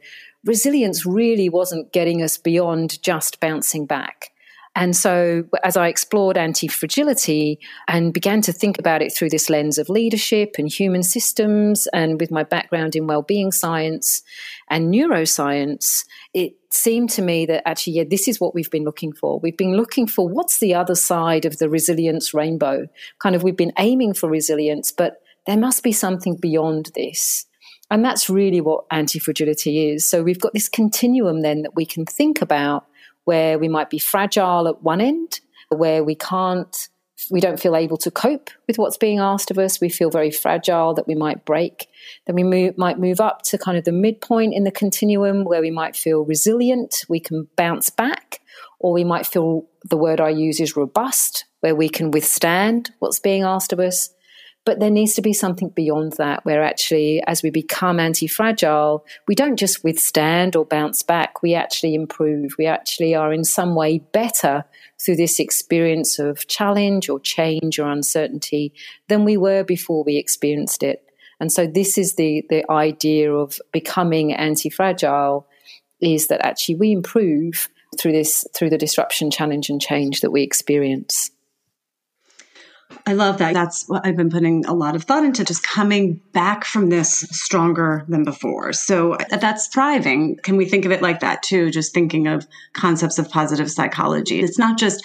Resilience 0.46 1.06
really 1.06 1.50
wasn't 1.50 1.92
getting 1.92 2.22
us 2.24 2.38
beyond 2.38 3.02
just 3.02 3.40
bouncing 3.40 3.86
back 3.86 4.29
and 4.76 4.96
so, 4.96 5.44
as 5.64 5.76
I 5.76 5.88
explored 5.88 6.38
anti 6.38 6.68
fragility 6.68 7.60
and 7.88 8.14
began 8.14 8.42
to 8.42 8.54
think 8.54 8.78
about 8.78 9.02
it 9.02 9.12
through 9.12 9.30
this 9.30 9.50
lens 9.50 9.78
of 9.78 9.90
leadership 9.90 10.56
and 10.58 10.72
human 10.72 11.04
systems, 11.04 11.88
and 11.88 12.20
with 12.20 12.32
my 12.32 12.44
background 12.44 12.96
in 12.96 13.08
well 13.08 13.24
being 13.24 13.52
science 13.52 14.22
and 14.70 14.94
neuroscience, 14.94 16.06
it 16.34 16.54
seemed 16.72 17.10
to 17.12 17.22
me 17.22 17.46
that 17.48 17.68
actually, 17.68 17.94
yeah, 17.94 18.04
this 18.08 18.28
is 18.28 18.40
what 18.40 18.54
we've 18.54 18.70
been 18.70 18.84
looking 18.84 19.12
for. 19.12 19.40
We've 19.40 19.58
been 19.58 19.76
looking 19.76 20.06
for 20.06 20.30
what's 20.30 20.60
the 20.60 20.76
other 20.76 20.96
side 20.96 21.46
of 21.46 21.58
the 21.58 21.70
resilience 21.70 22.34
rainbow. 22.34 22.88
Kind 23.22 23.36
of, 23.36 23.44
we've 23.44 23.58
been 23.58 23.74
aiming 23.80 24.14
for 24.14 24.30
resilience, 24.30 24.92
but 24.92 25.22
there 25.48 25.58
must 25.58 25.82
be 25.82 25.92
something 25.92 26.36
beyond 26.36 26.92
this. 26.94 27.48
And 27.92 28.06
that's 28.06 28.30
really 28.30 28.62
what 28.62 28.86
anti 28.92 29.18
fragility 29.18 29.90
is. 29.90 30.08
So 30.08 30.22
we've 30.22 30.40
got 30.40 30.54
this 30.54 30.70
continuum 30.70 31.42
then 31.42 31.64
that 31.64 31.76
we 31.76 31.88
can 31.88 32.06
think 32.06 32.40
about 32.40 32.86
where 33.26 33.60
we 33.60 33.68
might 33.68 33.90
be 33.90 34.00
fragile 34.00 34.68
at 34.68 34.84
one 34.84 35.02
end, 35.02 35.40
where 35.70 36.04
we 36.04 36.16
can't, 36.16 36.90
we 37.30 37.42
don't 37.42 37.60
feel 37.60 37.76
able 37.76 37.98
to 37.98 38.10
cope 38.10 38.50
with 38.68 38.78
what's 38.78 38.98
being 38.98 39.20
asked 39.20 39.52
of 39.52 39.60
us. 39.60 39.82
We 39.82 39.90
feel 39.90 40.10
very 40.10 40.32
fragile 40.32 40.94
that 40.96 41.08
we 41.08 41.16
might 41.16 41.46
break. 41.46 41.88
Then 42.26 42.36
we 42.36 42.44
move, 42.44 42.78
might 42.78 42.98
move 42.98 43.20
up 43.20 43.42
to 43.44 43.58
kind 43.58 43.78
of 43.78 43.84
the 43.84 43.92
midpoint 43.92 44.54
in 44.54 44.64
the 44.64 44.72
continuum 44.72 45.44
where 45.44 45.62
we 45.62 45.72
might 45.72 45.96
feel 45.96 46.26
resilient. 46.26 47.06
We 47.10 47.20
can 47.20 47.48
bounce 47.56 47.90
back, 47.90 48.40
or 48.80 48.94
we 48.94 49.04
might 49.04 49.28
feel 49.28 49.68
the 49.84 49.98
word 49.98 50.20
I 50.20 50.30
use 50.30 50.60
is 50.60 50.76
robust, 50.76 51.46
where 51.60 51.76
we 51.76 51.90
can 51.90 52.12
withstand 52.12 52.92
what's 53.00 53.20
being 53.20 53.44
asked 53.44 53.74
of 53.74 53.80
us. 53.80 54.10
But 54.70 54.80
there 54.80 54.92
needs 54.92 55.16
to 55.16 55.24
be 55.24 55.34
something 55.34 55.70
beyond 55.70 56.14
that, 56.20 56.46
where 56.46 56.62
actually, 56.62 57.24
as 57.26 57.42
we 57.42 57.50
become 57.50 58.00
anti 58.00 58.28
fragile, 58.28 59.04
we 59.28 59.34
don't 59.34 59.58
just 59.58 59.84
withstand 59.84 60.56
or 60.56 60.64
bounce 60.64 61.02
back, 61.02 61.42
we 61.42 61.56
actually 61.56 61.96
improve. 61.96 62.54
We 62.60 62.68
actually 62.68 63.16
are 63.16 63.34
in 63.34 63.44
some 63.44 63.74
way 63.74 63.98
better 63.98 64.66
through 65.04 65.16
this 65.16 65.40
experience 65.40 66.20
of 66.20 66.46
challenge 66.46 67.10
or 67.10 67.20
change 67.20 67.80
or 67.80 67.90
uncertainty 67.90 68.72
than 69.08 69.26
we 69.26 69.38
were 69.38 69.64
before 69.64 70.04
we 70.04 70.18
experienced 70.18 70.84
it. 70.84 71.04
And 71.40 71.52
so, 71.52 71.66
this 71.66 71.98
is 71.98 72.14
the, 72.14 72.46
the 72.52 72.64
idea 72.72 73.34
of 73.34 73.60
becoming 73.72 74.36
anti 74.36 74.70
fragile 74.70 75.48
is 76.00 76.28
that 76.28 76.46
actually 76.46 76.76
we 76.76 76.92
improve 76.92 77.70
through 77.98 78.12
this 78.12 78.46
through 78.56 78.70
the 78.70 78.78
disruption 78.78 79.32
challenge 79.32 79.72
and 79.72 79.82
change 79.82 80.22
that 80.22 80.30
we 80.30 80.44
experience 80.44 81.32
I 83.06 83.14
love 83.14 83.38
that. 83.40 83.54
That's 83.54 83.88
what 83.88 84.06
I've 84.06 84.16
been 84.16 84.30
putting 84.30 84.66
a 84.66 84.74
lot 84.74 84.96
of 84.96 85.04
thought 85.04 85.24
into 85.24 85.44
just 85.44 85.64
coming 85.64 86.22
back 86.34 86.64
from 86.66 86.90
this 86.90 87.22
stronger 87.32 88.06
than 88.08 88.24
before. 88.24 88.74
So 88.74 89.18
that's 89.30 89.68
thriving. 89.68 90.38
Can 90.44 90.58
we 90.58 90.66
think 90.66 90.86
of 90.86 90.92
it 90.92 91.02
like 91.02 91.22
that 91.22 91.42
too? 91.42 91.72
Just 91.72 91.94
thinking 91.94 92.28
of 92.28 92.48
concepts 92.74 93.18
of 93.18 93.30
positive 93.30 93.72
psychology. 93.72 94.42
It's 94.42 94.60
not 94.60 94.78
just 94.78 95.04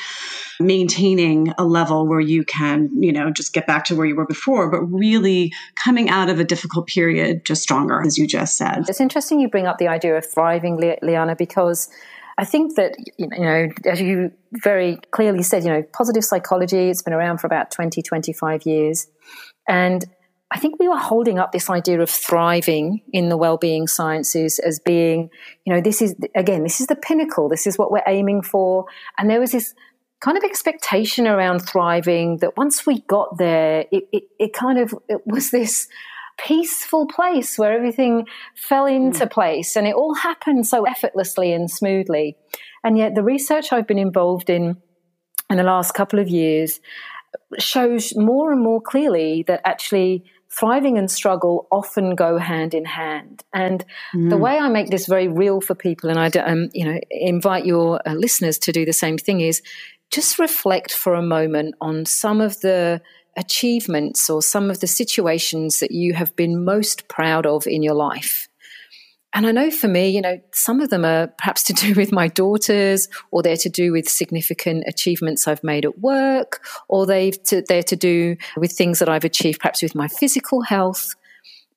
maintaining 0.60 1.52
a 1.58 1.64
level 1.64 2.06
where 2.06 2.20
you 2.20 2.44
can, 2.44 2.90
you 3.02 3.12
know, 3.12 3.30
just 3.30 3.52
get 3.52 3.66
back 3.66 3.84
to 3.86 3.96
where 3.96 4.06
you 4.06 4.14
were 4.14 4.26
before, 4.26 4.70
but 4.70 4.82
really 4.82 5.52
coming 5.74 6.08
out 6.08 6.28
of 6.28 6.38
a 6.38 6.44
difficult 6.44 6.86
period 6.86 7.44
just 7.44 7.62
stronger, 7.62 8.02
as 8.02 8.18
you 8.18 8.26
just 8.26 8.56
said. 8.56 8.84
It's 8.88 9.00
interesting 9.00 9.40
you 9.40 9.48
bring 9.48 9.66
up 9.66 9.78
the 9.78 9.88
idea 9.88 10.16
of 10.16 10.24
thriving, 10.24 10.96
Liana, 11.02 11.34
because 11.34 11.88
I 12.36 12.44
think 12.44 12.76
that, 12.76 12.96
you 13.16 13.28
know, 13.28 13.68
as 13.84 14.00
you 14.00 14.32
very 14.52 14.98
clearly 15.12 15.42
said, 15.42 15.64
you 15.64 15.70
know, 15.70 15.82
positive 15.92 16.24
psychology, 16.24 16.90
it's 16.90 17.02
been 17.02 17.12
around 17.12 17.38
for 17.38 17.46
about 17.46 17.70
20, 17.70 18.02
25 18.02 18.66
years. 18.66 19.06
And 19.68 20.04
I 20.50 20.58
think 20.58 20.78
we 20.78 20.88
were 20.88 20.98
holding 20.98 21.38
up 21.38 21.52
this 21.52 21.70
idea 21.70 22.00
of 22.00 22.10
thriving 22.10 23.02
in 23.12 23.28
the 23.28 23.36
well-being 23.36 23.86
sciences 23.86 24.58
as 24.58 24.78
being, 24.78 25.30
you 25.64 25.72
know, 25.72 25.80
this 25.80 26.02
is, 26.02 26.14
again, 26.34 26.62
this 26.62 26.80
is 26.80 26.86
the 26.86 26.96
pinnacle. 26.96 27.48
This 27.48 27.66
is 27.66 27.78
what 27.78 27.90
we're 27.90 28.02
aiming 28.06 28.42
for. 28.42 28.86
And 29.18 29.30
there 29.30 29.40
was 29.40 29.52
this 29.52 29.74
kind 30.20 30.36
of 30.36 30.44
expectation 30.44 31.26
around 31.26 31.60
thriving 31.60 32.38
that 32.38 32.56
once 32.56 32.86
we 32.86 33.00
got 33.02 33.36
there, 33.36 33.84
it, 33.92 34.04
it, 34.12 34.22
it 34.38 34.52
kind 34.52 34.78
of 34.78 34.94
it 35.08 35.26
was 35.26 35.50
this 35.50 35.88
peaceful 36.38 37.06
place 37.06 37.58
where 37.58 37.72
everything 37.72 38.26
fell 38.54 38.86
into 38.86 39.26
mm. 39.26 39.30
place 39.30 39.76
and 39.76 39.86
it 39.86 39.94
all 39.94 40.14
happened 40.14 40.66
so 40.66 40.84
effortlessly 40.84 41.52
and 41.52 41.70
smoothly. 41.70 42.36
And 42.82 42.98
yet, 42.98 43.14
the 43.14 43.22
research 43.22 43.72
I've 43.72 43.86
been 43.86 43.98
involved 43.98 44.50
in 44.50 44.76
in 45.50 45.56
the 45.56 45.62
last 45.62 45.92
couple 45.92 46.18
of 46.18 46.28
years 46.28 46.80
shows 47.58 48.16
more 48.16 48.52
and 48.52 48.62
more 48.62 48.80
clearly 48.80 49.44
that 49.46 49.60
actually 49.64 50.24
thriving 50.50 50.96
and 50.98 51.10
struggle 51.10 51.66
often 51.70 52.14
go 52.14 52.38
hand 52.38 52.74
in 52.74 52.84
hand. 52.84 53.42
And 53.52 53.84
mm. 54.14 54.30
the 54.30 54.36
way 54.36 54.58
I 54.58 54.68
make 54.68 54.90
this 54.90 55.06
very 55.06 55.28
real 55.28 55.60
for 55.60 55.74
people, 55.74 56.10
and 56.10 56.18
I 56.18 56.28
um, 56.40 56.70
you 56.72 56.84
know 56.84 56.98
invite 57.10 57.66
your 57.66 58.00
uh, 58.06 58.14
listeners 58.14 58.58
to 58.58 58.72
do 58.72 58.84
the 58.84 58.92
same 58.92 59.18
thing, 59.18 59.40
is 59.40 59.62
just 60.10 60.38
reflect 60.38 60.92
for 60.92 61.14
a 61.14 61.22
moment 61.22 61.74
on 61.80 62.06
some 62.06 62.40
of 62.40 62.60
the 62.60 63.00
achievements 63.36 64.30
or 64.30 64.42
some 64.42 64.70
of 64.70 64.80
the 64.80 64.86
situations 64.86 65.80
that 65.80 65.90
you 65.90 66.14
have 66.14 66.34
been 66.36 66.64
most 66.64 67.08
proud 67.08 67.46
of 67.46 67.66
in 67.66 67.82
your 67.82 67.94
life. 67.94 68.48
And 69.36 69.48
I 69.48 69.50
know 69.50 69.68
for 69.68 69.88
me, 69.88 70.10
you 70.10 70.20
know, 70.20 70.40
some 70.52 70.80
of 70.80 70.90
them 70.90 71.04
are 71.04 71.26
perhaps 71.26 71.64
to 71.64 71.72
do 71.72 71.94
with 71.94 72.12
my 72.12 72.28
daughters, 72.28 73.08
or 73.32 73.42
they're 73.42 73.56
to 73.56 73.68
do 73.68 73.90
with 73.90 74.08
significant 74.08 74.84
achievements 74.86 75.48
I've 75.48 75.64
made 75.64 75.84
at 75.84 75.98
work, 75.98 76.64
or 76.88 77.04
they've 77.04 77.42
to, 77.44 77.62
they're 77.68 77.82
to 77.82 77.96
do 77.96 78.36
with 78.56 78.70
things 78.70 79.00
that 79.00 79.08
I've 79.08 79.24
achieved 79.24 79.58
perhaps 79.58 79.82
with 79.82 79.96
my 79.96 80.06
physical 80.06 80.62
health. 80.62 81.16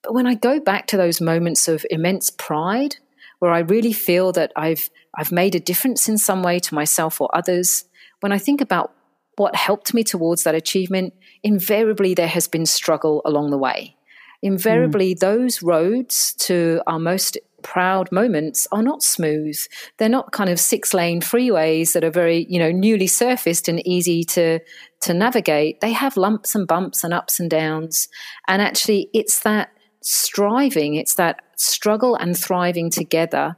But 0.04 0.14
when 0.14 0.28
I 0.28 0.34
go 0.34 0.60
back 0.60 0.86
to 0.88 0.96
those 0.96 1.20
moments 1.20 1.66
of 1.66 1.84
immense 1.90 2.30
pride, 2.30 2.96
where 3.40 3.50
I 3.50 3.60
really 3.60 3.92
feel 3.92 4.30
that 4.32 4.52
I've 4.54 4.88
I've 5.16 5.32
made 5.32 5.56
a 5.56 5.60
difference 5.60 6.08
in 6.08 6.16
some 6.16 6.44
way 6.44 6.60
to 6.60 6.74
myself 6.74 7.20
or 7.20 7.28
others, 7.34 7.86
when 8.20 8.30
I 8.30 8.38
think 8.38 8.60
about 8.60 8.92
what 9.36 9.56
helped 9.56 9.94
me 9.94 10.04
towards 10.04 10.44
that 10.44 10.54
achievement, 10.54 11.14
invariably 11.42 12.14
there 12.14 12.28
has 12.28 12.48
been 12.48 12.66
struggle 12.66 13.22
along 13.24 13.50
the 13.50 13.58
way. 13.58 13.96
Invariably, 14.42 15.14
mm. 15.14 15.18
those 15.18 15.62
roads 15.62 16.32
to 16.34 16.80
our 16.86 16.98
most 16.98 17.38
proud 17.62 18.10
moments 18.12 18.68
are 18.70 18.82
not 18.82 19.02
smooth. 19.02 19.58
They're 19.96 20.08
not 20.08 20.32
kind 20.32 20.48
of 20.48 20.60
six 20.60 20.94
lane 20.94 21.20
freeways 21.20 21.92
that 21.92 22.04
are 22.04 22.10
very, 22.10 22.46
you 22.48 22.58
know, 22.58 22.70
newly 22.70 23.06
surfaced 23.06 23.68
and 23.68 23.84
easy 23.86 24.22
to 24.24 24.60
to 25.00 25.14
navigate. 25.14 25.80
They 25.80 25.92
have 25.92 26.16
lumps 26.16 26.54
and 26.54 26.66
bumps 26.66 27.04
and 27.04 27.12
ups 27.12 27.40
and 27.40 27.50
downs. 27.50 28.08
And 28.46 28.62
actually 28.62 29.10
it's 29.12 29.40
that 29.40 29.70
striving, 30.02 30.94
it's 30.94 31.14
that 31.14 31.40
struggle 31.56 32.14
and 32.14 32.38
thriving 32.38 32.90
together 32.90 33.56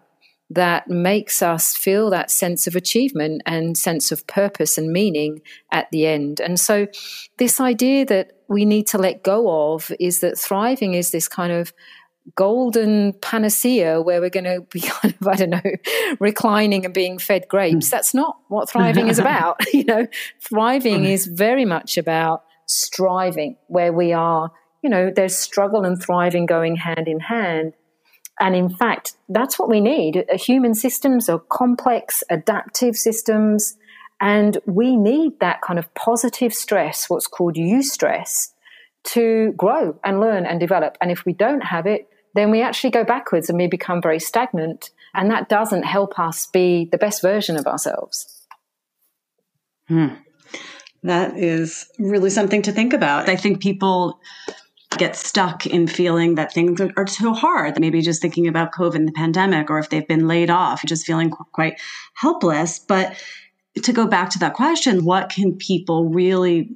that 0.50 0.88
makes 0.88 1.42
us 1.42 1.76
feel 1.76 2.10
that 2.10 2.30
sense 2.30 2.66
of 2.66 2.74
achievement 2.74 3.40
and 3.46 3.78
sense 3.78 4.10
of 4.10 4.26
purpose 4.26 4.76
and 4.76 4.92
meaning 4.92 5.40
at 5.70 5.88
the 5.92 6.06
end. 6.06 6.40
And 6.40 6.58
so, 6.58 6.88
this 7.38 7.60
idea 7.60 8.04
that 8.06 8.32
we 8.48 8.64
need 8.64 8.88
to 8.88 8.98
let 8.98 9.22
go 9.22 9.72
of 9.72 9.92
is 10.00 10.20
that 10.20 10.36
thriving 10.36 10.94
is 10.94 11.12
this 11.12 11.28
kind 11.28 11.52
of 11.52 11.72
golden 12.34 13.12
panacea 13.14 14.00
where 14.02 14.20
we're 14.20 14.30
going 14.30 14.44
to 14.44 14.62
be 14.70 14.80
kind 14.86 15.14
of, 15.20 15.28
I 15.28 15.36
don't 15.36 15.50
know, 15.50 16.16
reclining 16.18 16.84
and 16.84 16.94
being 16.94 17.18
fed 17.18 17.46
grapes. 17.48 17.88
Hmm. 17.88 17.90
That's 17.90 18.14
not 18.14 18.38
what 18.48 18.68
thriving 18.68 19.08
is 19.08 19.18
about. 19.20 19.60
you 19.72 19.84
know, 19.84 20.06
thriving 20.40 21.04
is 21.04 21.26
very 21.26 21.64
much 21.64 21.96
about 21.96 22.44
striving, 22.66 23.56
where 23.66 23.92
we 23.92 24.12
are, 24.12 24.50
you 24.82 24.90
know, 24.90 25.12
there's 25.14 25.36
struggle 25.36 25.84
and 25.84 26.00
thriving 26.00 26.46
going 26.46 26.76
hand 26.76 27.08
in 27.08 27.20
hand. 27.20 27.74
And 28.40 28.56
in 28.56 28.70
fact, 28.70 29.12
that's 29.28 29.58
what 29.58 29.68
we 29.68 29.80
need. 29.80 30.24
Human 30.32 30.74
systems 30.74 31.28
are 31.28 31.38
complex, 31.38 32.24
adaptive 32.30 32.96
systems, 32.96 33.76
and 34.20 34.58
we 34.66 34.96
need 34.96 35.38
that 35.40 35.60
kind 35.60 35.78
of 35.78 35.92
positive 35.94 36.54
stress, 36.54 37.08
what's 37.08 37.26
called 37.26 37.56
eustress, 37.56 38.52
to 39.04 39.52
grow 39.56 39.98
and 40.02 40.20
learn 40.20 40.46
and 40.46 40.58
develop. 40.58 40.96
And 41.00 41.10
if 41.10 41.24
we 41.24 41.32
don't 41.32 41.62
have 41.62 41.86
it, 41.86 42.08
then 42.34 42.50
we 42.50 42.62
actually 42.62 42.90
go 42.90 43.04
backwards 43.04 43.48
and 43.48 43.58
we 43.58 43.66
become 43.66 44.00
very 44.00 44.20
stagnant. 44.20 44.90
And 45.14 45.30
that 45.30 45.48
doesn't 45.48 45.82
help 45.82 46.18
us 46.18 46.46
be 46.46 46.88
the 46.90 46.98
best 46.98 47.22
version 47.22 47.56
of 47.56 47.66
ourselves. 47.66 48.46
Hmm. 49.88 50.14
That 51.02 51.36
is 51.36 51.86
really 51.98 52.30
something 52.30 52.62
to 52.62 52.72
think 52.72 52.92
about. 52.92 53.28
I 53.28 53.36
think 53.36 53.60
people 53.60 54.20
get 54.98 55.16
stuck 55.16 55.66
in 55.66 55.86
feeling 55.86 56.34
that 56.34 56.52
things 56.52 56.80
are, 56.80 57.04
too 57.04 57.32
hard. 57.32 57.78
Maybe 57.80 58.00
just 58.02 58.20
thinking 58.20 58.48
about 58.48 58.72
COVID 58.72 58.96
and 58.96 59.08
the 59.08 59.12
pandemic, 59.12 59.70
or 59.70 59.78
if 59.78 59.88
they've 59.88 60.06
been 60.06 60.26
laid 60.26 60.50
off, 60.50 60.84
just 60.84 61.06
feeling 61.06 61.30
quite 61.30 61.80
helpless. 62.14 62.78
But 62.78 63.14
to 63.82 63.92
go 63.92 64.06
back 64.06 64.30
to 64.30 64.38
that 64.40 64.54
question, 64.54 65.04
what 65.04 65.30
can 65.30 65.54
people 65.54 66.08
really 66.08 66.70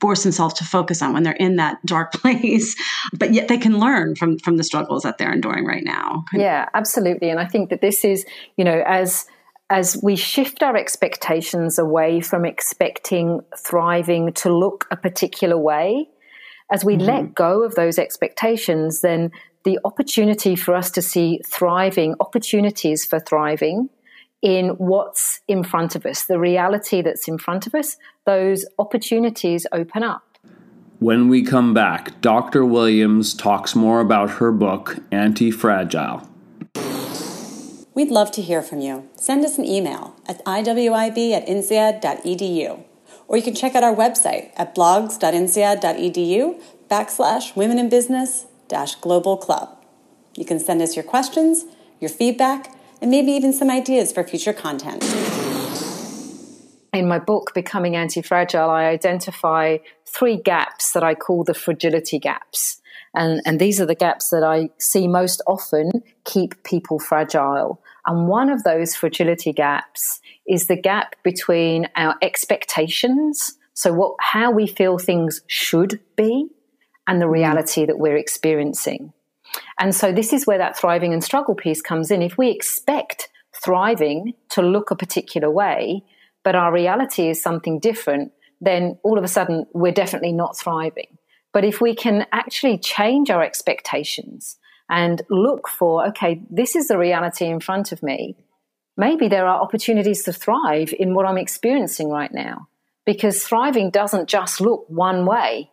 force 0.00 0.22
themselves 0.22 0.54
to 0.54 0.64
focus 0.64 1.02
on 1.02 1.12
when 1.12 1.24
they're 1.24 1.32
in 1.34 1.56
that 1.56 1.84
dark 1.84 2.12
place, 2.14 2.76
but 3.18 3.34
yet 3.34 3.48
they 3.48 3.58
can 3.58 3.78
learn 3.78 4.14
from 4.14 4.38
from 4.38 4.56
the 4.56 4.64
struggles 4.64 5.02
that 5.02 5.18
they're 5.18 5.32
enduring 5.32 5.66
right 5.66 5.84
now? 5.84 6.24
Yeah, 6.32 6.68
absolutely. 6.74 7.30
And 7.30 7.40
I 7.40 7.46
think 7.46 7.70
that 7.70 7.80
this 7.80 8.04
is, 8.04 8.24
you 8.56 8.64
know, 8.64 8.82
as 8.86 9.26
as 9.70 10.00
we 10.02 10.16
shift 10.16 10.62
our 10.62 10.76
expectations 10.76 11.78
away 11.78 12.20
from 12.20 12.44
expecting 12.44 13.40
thriving 13.58 14.32
to 14.32 14.56
look 14.56 14.86
a 14.90 14.96
particular 14.96 15.58
way, 15.58 16.08
as 16.70 16.84
we 16.84 16.96
mm-hmm. 16.96 17.06
let 17.06 17.34
go 17.34 17.62
of 17.62 17.74
those 17.74 17.98
expectations, 17.98 19.00
then 19.00 19.30
the 19.64 19.78
opportunity 19.84 20.56
for 20.56 20.74
us 20.74 20.90
to 20.92 21.02
see 21.02 21.40
thriving, 21.46 22.14
opportunities 22.20 23.04
for 23.04 23.18
thriving 23.20 23.88
in 24.40 24.68
what's 24.78 25.40
in 25.48 25.64
front 25.64 25.96
of 25.96 26.06
us, 26.06 26.24
the 26.26 26.38
reality 26.38 27.02
that's 27.02 27.26
in 27.26 27.38
front 27.38 27.66
of 27.66 27.74
us, 27.74 27.96
those 28.24 28.64
opportunities 28.78 29.66
open 29.72 30.02
up. 30.02 30.22
When 31.00 31.28
we 31.28 31.42
come 31.42 31.74
back, 31.74 32.20
Dr. 32.20 32.64
Williams 32.64 33.34
talks 33.34 33.74
more 33.74 34.00
about 34.00 34.30
her 34.32 34.52
book, 34.52 34.98
Anti 35.12 35.50
Fragile. 35.50 36.28
We'd 37.94 38.10
love 38.10 38.30
to 38.32 38.42
hear 38.42 38.62
from 38.62 38.80
you. 38.80 39.08
Send 39.16 39.44
us 39.44 39.58
an 39.58 39.64
email 39.64 40.14
at 40.26 40.44
iwib 40.44 41.32
at 41.32 41.46
insead.edu 41.46 42.87
or 43.28 43.36
you 43.36 43.42
can 43.42 43.54
check 43.54 43.74
out 43.74 43.84
our 43.84 43.94
website 43.94 44.50
at 44.56 44.74
blogs.insead.edu 44.74 46.60
backslash 46.90 47.54
women 47.54 47.78
in 47.78 47.88
business 47.88 48.46
dash 48.66 48.94
global 48.96 49.36
club. 49.36 49.76
You 50.34 50.44
can 50.44 50.58
send 50.58 50.82
us 50.82 50.96
your 50.96 51.04
questions, 51.04 51.64
your 52.00 52.10
feedback, 52.10 52.74
and 53.00 53.10
maybe 53.10 53.32
even 53.32 53.52
some 53.52 53.70
ideas 53.70 54.12
for 54.12 54.24
future 54.24 54.52
content. 54.52 55.04
In 56.92 57.06
my 57.06 57.18
book, 57.18 57.52
Becoming 57.54 57.96
Anti 57.96 58.22
Fragile, 58.22 58.70
I 58.70 58.84
identify 58.84 59.78
three 60.06 60.36
gaps 60.36 60.92
that 60.92 61.04
I 61.04 61.14
call 61.14 61.44
the 61.44 61.54
fragility 61.54 62.18
gaps. 62.18 62.80
And, 63.14 63.42
and 63.44 63.60
these 63.60 63.80
are 63.80 63.86
the 63.86 63.94
gaps 63.94 64.30
that 64.30 64.42
I 64.42 64.70
see 64.78 65.06
most 65.06 65.42
often 65.46 65.90
keep 66.24 66.62
people 66.64 66.98
fragile. 66.98 67.80
And 68.08 68.26
one 68.26 68.48
of 68.48 68.64
those 68.64 68.94
fragility 68.94 69.52
gaps 69.52 70.20
is 70.48 70.66
the 70.66 70.80
gap 70.80 71.14
between 71.22 71.88
our 71.94 72.16
expectations, 72.22 73.58
so 73.74 73.92
what 73.92 74.16
how 74.18 74.50
we 74.50 74.66
feel 74.66 74.98
things 74.98 75.42
should 75.46 76.00
be, 76.16 76.48
and 77.06 77.20
the 77.20 77.26
mm. 77.26 77.32
reality 77.32 77.84
that 77.84 77.98
we're 77.98 78.16
experiencing. 78.16 79.12
And 79.78 79.94
so 79.94 80.10
this 80.10 80.32
is 80.32 80.46
where 80.46 80.56
that 80.56 80.76
thriving 80.76 81.12
and 81.12 81.22
struggle 81.22 81.54
piece 81.54 81.82
comes 81.82 82.10
in. 82.10 82.22
If 82.22 82.38
we 82.38 82.50
expect 82.50 83.28
thriving 83.62 84.32
to 84.50 84.62
look 84.62 84.90
a 84.90 84.96
particular 84.96 85.50
way, 85.50 86.02
but 86.44 86.54
our 86.54 86.72
reality 86.72 87.28
is 87.28 87.42
something 87.42 87.78
different, 87.78 88.32
then 88.60 88.98
all 89.02 89.18
of 89.18 89.24
a 89.24 89.28
sudden 89.28 89.66
we're 89.74 89.92
definitely 89.92 90.32
not 90.32 90.56
thriving. 90.56 91.18
But 91.52 91.64
if 91.64 91.80
we 91.80 91.94
can 91.94 92.26
actually 92.32 92.78
change 92.78 93.30
our 93.30 93.42
expectations 93.42 94.56
and 94.90 95.22
look 95.30 95.68
for, 95.68 96.06
okay, 96.08 96.40
this 96.50 96.74
is 96.76 96.88
the 96.88 96.98
reality 96.98 97.46
in 97.46 97.60
front 97.60 97.92
of 97.92 98.02
me, 98.02 98.36
maybe 98.96 99.28
there 99.28 99.46
are 99.46 99.60
opportunities 99.60 100.22
to 100.24 100.32
thrive 100.32 100.94
in 100.98 101.14
what 101.14 101.26
I'm 101.26 101.38
experiencing 101.38 102.08
right 102.10 102.32
now. 102.32 102.68
because 103.08 103.42
thriving 103.42 103.88
doesn't 103.88 104.28
just 104.28 104.60
look 104.60 104.84
one 104.88 105.24
way. 105.24 105.70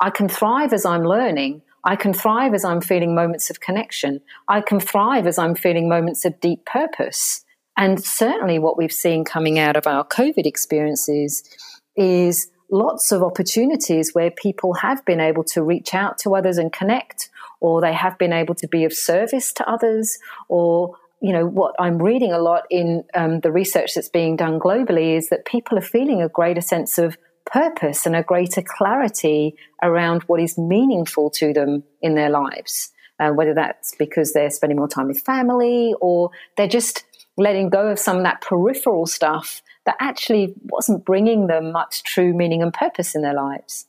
I 0.00 0.08
can 0.10 0.28
thrive 0.28 0.72
as 0.72 0.86
I'm 0.86 1.02
learning. 1.02 1.62
I 1.82 1.96
can 1.96 2.12
thrive 2.14 2.54
as 2.54 2.64
I'm 2.64 2.80
feeling 2.80 3.12
moments 3.12 3.50
of 3.50 3.58
connection. 3.58 4.20
I 4.46 4.60
can 4.60 4.78
thrive 4.78 5.26
as 5.26 5.36
I'm 5.36 5.56
feeling 5.56 5.88
moments 5.88 6.24
of 6.24 6.38
deep 6.38 6.64
purpose. 6.66 7.44
And 7.76 8.00
certainly, 8.00 8.60
what 8.60 8.78
we've 8.78 8.92
seen 8.92 9.24
coming 9.24 9.58
out 9.58 9.74
of 9.76 9.88
our 9.88 10.06
COVID 10.06 10.46
experiences 10.46 11.42
is 11.96 12.52
lots 12.70 13.10
of 13.10 13.20
opportunities 13.20 14.14
where 14.14 14.30
people 14.30 14.74
have 14.74 15.04
been 15.04 15.18
able 15.18 15.42
to 15.42 15.64
reach 15.64 15.92
out 15.92 16.18
to 16.18 16.36
others 16.36 16.56
and 16.56 16.72
connect, 16.72 17.30
or 17.60 17.80
they 17.80 17.92
have 17.92 18.18
been 18.18 18.32
able 18.32 18.54
to 18.56 18.68
be 18.68 18.84
of 18.84 18.92
service 18.92 19.52
to 19.54 19.70
others, 19.70 20.18
or 20.48 20.96
you 21.20 21.32
know 21.32 21.46
what 21.46 21.74
I'm 21.78 21.98
reading 21.98 22.32
a 22.32 22.38
lot 22.38 22.64
in 22.70 23.04
um, 23.14 23.40
the 23.40 23.52
research 23.52 23.94
that's 23.94 24.08
being 24.08 24.36
done 24.36 24.58
globally 24.58 25.16
is 25.16 25.28
that 25.28 25.44
people 25.44 25.78
are 25.78 25.82
feeling 25.82 26.22
a 26.22 26.28
greater 26.28 26.62
sense 26.62 26.98
of 26.98 27.16
purpose 27.46 28.06
and 28.06 28.14
a 28.16 28.22
greater 28.22 28.62
clarity 28.62 29.54
around 29.82 30.22
what 30.24 30.40
is 30.40 30.56
meaningful 30.56 31.30
to 31.30 31.52
them 31.52 31.82
in 32.00 32.14
their 32.14 32.30
lives. 32.30 32.92
Uh, 33.18 33.30
whether 33.32 33.52
that's 33.52 33.94
because 33.98 34.32
they're 34.32 34.48
spending 34.48 34.78
more 34.78 34.88
time 34.88 35.06
with 35.06 35.20
family 35.20 35.92
or 36.00 36.30
they're 36.56 36.66
just 36.66 37.04
letting 37.36 37.68
go 37.68 37.88
of 37.88 37.98
some 37.98 38.16
of 38.16 38.22
that 38.22 38.40
peripheral 38.40 39.04
stuff 39.04 39.60
that 39.84 39.96
actually 40.00 40.54
wasn't 40.70 41.04
bringing 41.04 41.46
them 41.46 41.72
much 41.72 42.02
true 42.02 42.32
meaning 42.32 42.62
and 42.62 42.72
purpose 42.72 43.14
in 43.14 43.20
their 43.20 43.34
lives. 43.34 43.86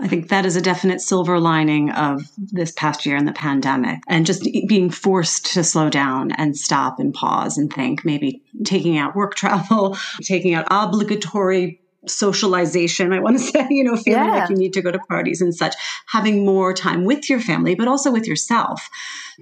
I 0.00 0.08
think 0.08 0.28
that 0.28 0.46
is 0.46 0.56
a 0.56 0.62
definite 0.62 1.00
silver 1.00 1.38
lining 1.38 1.90
of 1.90 2.22
this 2.38 2.72
past 2.72 3.04
year 3.04 3.16
in 3.16 3.26
the 3.26 3.32
pandemic 3.32 4.00
and 4.08 4.24
just 4.24 4.48
being 4.66 4.90
forced 4.90 5.52
to 5.54 5.62
slow 5.62 5.90
down 5.90 6.32
and 6.32 6.56
stop 6.56 6.98
and 6.98 7.12
pause 7.12 7.58
and 7.58 7.72
think, 7.72 8.04
maybe 8.04 8.42
taking 8.64 8.96
out 8.96 9.14
work 9.14 9.34
travel, 9.36 9.96
taking 10.22 10.54
out 10.54 10.66
obligatory 10.70 11.80
socialization, 12.06 13.12
I 13.12 13.20
want 13.20 13.38
to 13.38 13.44
say, 13.52 13.66
you 13.70 13.84
know, 13.84 13.96
feeling 13.96 14.24
yeah. 14.24 14.40
like 14.40 14.50
you 14.50 14.56
need 14.56 14.72
to 14.74 14.82
go 14.82 14.90
to 14.90 14.98
parties 14.98 15.40
and 15.40 15.54
such, 15.54 15.74
having 16.06 16.44
more 16.44 16.72
time 16.72 17.04
with 17.04 17.28
your 17.28 17.40
family, 17.40 17.74
but 17.74 17.88
also 17.88 18.10
with 18.10 18.26
yourself. 18.26 18.88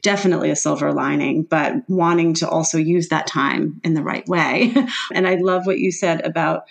Definitely 0.03 0.51
a 0.51 0.57
silver 0.57 0.93
lining, 0.93 1.45
but 1.45 1.75
wanting 1.89 2.35
to 2.35 2.49
also 2.49 2.79
use 2.79 3.09
that 3.09 3.27
time 3.27 3.81
in 3.85 3.95
the 3.95 4.03
right 4.03 4.27
way. 4.29 4.75
and 5.15 5.27
I 5.27 5.37
love 5.37 5.67
what 5.67 5.79
you 5.79 5.93
said 5.93 6.25
about 6.25 6.65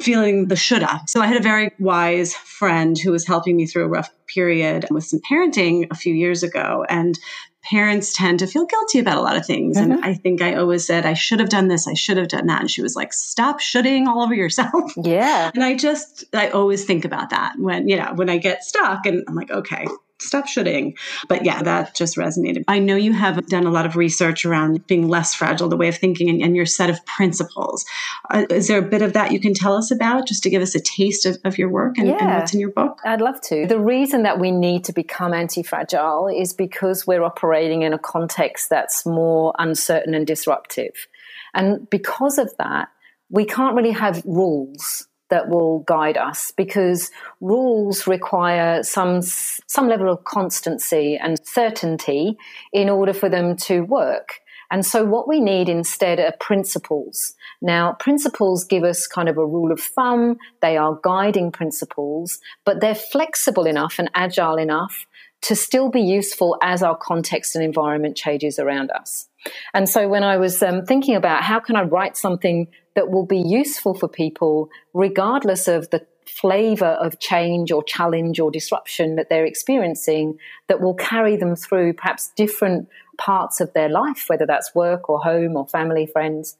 feeling 0.00 0.48
the 0.48 0.56
shoulda. 0.56 1.00
So 1.06 1.20
I 1.20 1.26
had 1.26 1.36
a 1.36 1.42
very 1.42 1.72
wise 1.78 2.34
friend 2.34 2.98
who 2.98 3.12
was 3.12 3.26
helping 3.26 3.56
me 3.56 3.66
through 3.66 3.84
a 3.84 3.88
rough 3.88 4.10
period 4.26 4.86
with 4.90 5.04
some 5.04 5.20
parenting 5.30 5.86
a 5.90 5.94
few 5.94 6.14
years 6.14 6.42
ago. 6.42 6.84
And 6.88 7.18
parents 7.62 8.12
tend 8.12 8.40
to 8.40 8.46
feel 8.46 8.66
guilty 8.66 8.98
about 8.98 9.18
a 9.18 9.20
lot 9.20 9.36
of 9.36 9.46
things. 9.46 9.76
Mm-hmm. 9.76 9.92
And 9.92 10.04
I 10.04 10.14
think 10.14 10.42
I 10.42 10.54
always 10.54 10.86
said, 10.86 11.06
I 11.06 11.14
should 11.14 11.38
have 11.40 11.48
done 11.48 11.68
this, 11.68 11.86
I 11.86 11.94
should 11.94 12.16
have 12.16 12.28
done 12.28 12.46
that. 12.46 12.60
And 12.60 12.70
she 12.70 12.82
was 12.82 12.96
like, 12.96 13.12
stop 13.12 13.60
shoulding 13.60 14.08
all 14.08 14.22
over 14.22 14.34
yourself. 14.34 14.92
Yeah. 14.96 15.50
And 15.54 15.62
I 15.62 15.76
just, 15.76 16.24
I 16.34 16.48
always 16.48 16.84
think 16.84 17.04
about 17.04 17.30
that 17.30 17.54
when, 17.58 17.88
you 17.88 17.96
know, 17.96 18.12
when 18.14 18.28
I 18.28 18.38
get 18.38 18.64
stuck 18.64 19.06
and 19.06 19.24
I'm 19.28 19.34
like, 19.34 19.50
okay, 19.50 19.86
stop 20.22 20.46
shooting. 20.46 20.96
But 21.28 21.44
yeah, 21.44 21.62
that 21.62 21.94
just 21.94 22.16
resonated. 22.16 22.64
I 22.68 22.78
know 22.78 22.96
you 22.96 23.12
have 23.12 23.46
done 23.46 23.66
a 23.66 23.70
lot 23.70 23.86
of 23.86 23.96
research 23.96 24.44
around 24.44 24.86
being 24.86 25.08
less 25.08 25.34
fragile, 25.34 25.68
the 25.68 25.76
way 25.76 25.88
of 25.88 25.96
thinking, 25.96 26.28
and, 26.28 26.42
and 26.42 26.56
your 26.56 26.66
set 26.66 26.90
of 26.90 27.04
principles. 27.06 27.84
Uh, 28.30 28.46
is 28.50 28.68
there 28.68 28.78
a 28.78 28.82
bit 28.82 29.02
of 29.02 29.12
that 29.12 29.32
you 29.32 29.40
can 29.40 29.54
tell 29.54 29.76
us 29.76 29.90
about 29.90 30.26
just 30.26 30.42
to 30.42 30.50
give 30.50 30.62
us 30.62 30.74
a 30.74 30.80
taste 30.80 31.26
of, 31.26 31.38
of 31.44 31.58
your 31.58 31.68
work 31.68 31.98
and, 31.98 32.08
yeah, 32.08 32.18
and 32.18 32.34
what's 32.34 32.54
in 32.54 32.60
your 32.60 32.70
book? 32.70 32.98
I'd 33.04 33.20
love 33.20 33.40
to. 33.42 33.66
The 33.66 33.80
reason 33.80 34.22
that 34.22 34.38
we 34.38 34.50
need 34.50 34.84
to 34.84 34.92
become 34.92 35.34
anti 35.34 35.62
fragile 35.62 36.28
is 36.28 36.52
because 36.52 37.06
we're 37.06 37.24
operating 37.24 37.82
in 37.82 37.92
a 37.92 37.98
context 37.98 38.68
that's 38.70 39.04
more 39.06 39.54
uncertain 39.58 40.14
and 40.14 40.26
disruptive. 40.26 41.08
And 41.54 41.88
because 41.90 42.38
of 42.38 42.52
that, 42.58 42.88
we 43.28 43.44
can't 43.44 43.74
really 43.74 43.92
have 43.92 44.22
rules 44.24 45.08
that 45.32 45.48
will 45.48 45.78
guide 45.80 46.18
us 46.18 46.52
because 46.58 47.10
rules 47.40 48.06
require 48.06 48.82
some 48.82 49.22
some 49.22 49.88
level 49.88 50.12
of 50.12 50.22
constancy 50.24 51.16
and 51.16 51.38
certainty 51.42 52.36
in 52.70 52.90
order 52.90 53.14
for 53.14 53.30
them 53.30 53.56
to 53.56 53.80
work. 53.80 54.40
And 54.70 54.84
so 54.84 55.06
what 55.06 55.26
we 55.26 55.40
need 55.40 55.70
instead 55.70 56.20
are 56.20 56.34
principles. 56.38 57.34
Now, 57.62 57.94
principles 57.98 58.64
give 58.64 58.84
us 58.84 59.06
kind 59.06 59.28
of 59.28 59.38
a 59.38 59.46
rule 59.46 59.72
of 59.72 59.80
thumb. 59.80 60.36
They 60.60 60.76
are 60.76 60.98
guiding 61.02 61.50
principles, 61.50 62.38
but 62.66 62.80
they're 62.80 62.94
flexible 62.94 63.66
enough 63.66 63.98
and 63.98 64.10
agile 64.14 64.58
enough 64.58 65.06
to 65.42 65.56
still 65.56 65.88
be 65.88 66.00
useful 66.00 66.58
as 66.62 66.82
our 66.82 66.96
context 66.96 67.56
and 67.56 67.64
environment 67.64 68.16
changes 68.16 68.58
around 68.58 68.90
us. 68.90 69.28
And 69.72 69.88
so 69.88 70.08
when 70.08 70.22
I 70.22 70.36
was 70.36 70.62
um, 70.62 70.84
thinking 70.84 71.16
about 71.16 71.42
how 71.42 71.58
can 71.58 71.74
I 71.74 71.82
write 71.82 72.16
something 72.16 72.68
that 72.94 73.10
will 73.10 73.26
be 73.26 73.40
useful 73.40 73.94
for 73.94 74.08
people, 74.08 74.70
regardless 74.94 75.68
of 75.68 75.90
the 75.90 76.06
flavor 76.26 76.86
of 77.02 77.20
change 77.20 77.72
or 77.72 77.82
challenge 77.84 78.40
or 78.40 78.50
disruption 78.50 79.16
that 79.16 79.28
they're 79.30 79.46
experiencing, 79.46 80.38
that 80.68 80.80
will 80.80 80.94
carry 80.94 81.36
them 81.36 81.56
through 81.56 81.92
perhaps 81.94 82.32
different 82.36 82.88
parts 83.18 83.60
of 83.60 83.72
their 83.74 83.88
life, 83.88 84.24
whether 84.28 84.46
that's 84.46 84.74
work 84.74 85.10
or 85.10 85.20
home 85.20 85.56
or 85.56 85.66
family, 85.68 86.06
friends. 86.06 86.56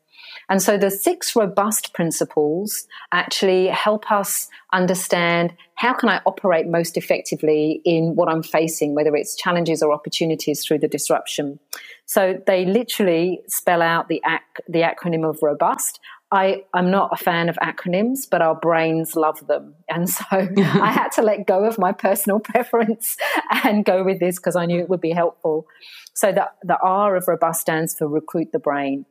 And 0.48 0.62
so 0.62 0.78
the 0.78 0.90
six 0.90 1.36
robust 1.36 1.94
principles 1.94 2.86
actually 3.12 3.68
help 3.68 4.10
us 4.12 4.48
understand 4.72 5.54
how 5.76 5.94
can 5.94 6.08
I 6.10 6.20
operate 6.26 6.68
most 6.68 6.96
effectively 6.96 7.82
in 7.84 8.14
what 8.16 8.28
I'm 8.28 8.42
facing, 8.42 8.94
whether 8.94 9.16
it's 9.16 9.36
challenges 9.36 9.82
or 9.82 9.92
opportunities 9.92 10.64
through 10.64 10.80
the 10.80 10.88
disruption. 10.88 11.58
So 12.06 12.40
they 12.46 12.64
literally 12.64 13.40
spell 13.48 13.82
out 13.82 14.08
the, 14.08 14.22
ac- 14.26 14.64
the 14.68 14.80
acronym 14.82 15.28
of 15.28 15.38
robust. 15.42 16.00
I, 16.32 16.64
I'm 16.72 16.90
not 16.90 17.10
a 17.12 17.22
fan 17.22 17.50
of 17.50 17.56
acronyms, 17.56 18.20
but 18.28 18.40
our 18.40 18.54
brains 18.54 19.14
love 19.14 19.46
them. 19.46 19.74
And 19.90 20.08
so 20.08 20.24
I 20.30 20.90
had 20.90 21.10
to 21.12 21.22
let 21.22 21.46
go 21.46 21.66
of 21.66 21.78
my 21.78 21.92
personal 21.92 22.40
preference 22.40 23.18
and 23.64 23.84
go 23.84 24.02
with 24.02 24.18
this 24.18 24.36
because 24.36 24.56
I 24.56 24.64
knew 24.64 24.80
it 24.80 24.88
would 24.88 25.02
be 25.02 25.10
helpful. 25.10 25.66
So 26.14 26.32
the, 26.32 26.48
the 26.62 26.78
R 26.82 27.16
of 27.16 27.28
robust 27.28 27.60
stands 27.60 27.94
for 27.94 28.08
recruit 28.08 28.50
the 28.50 28.58
brain. 28.58 29.04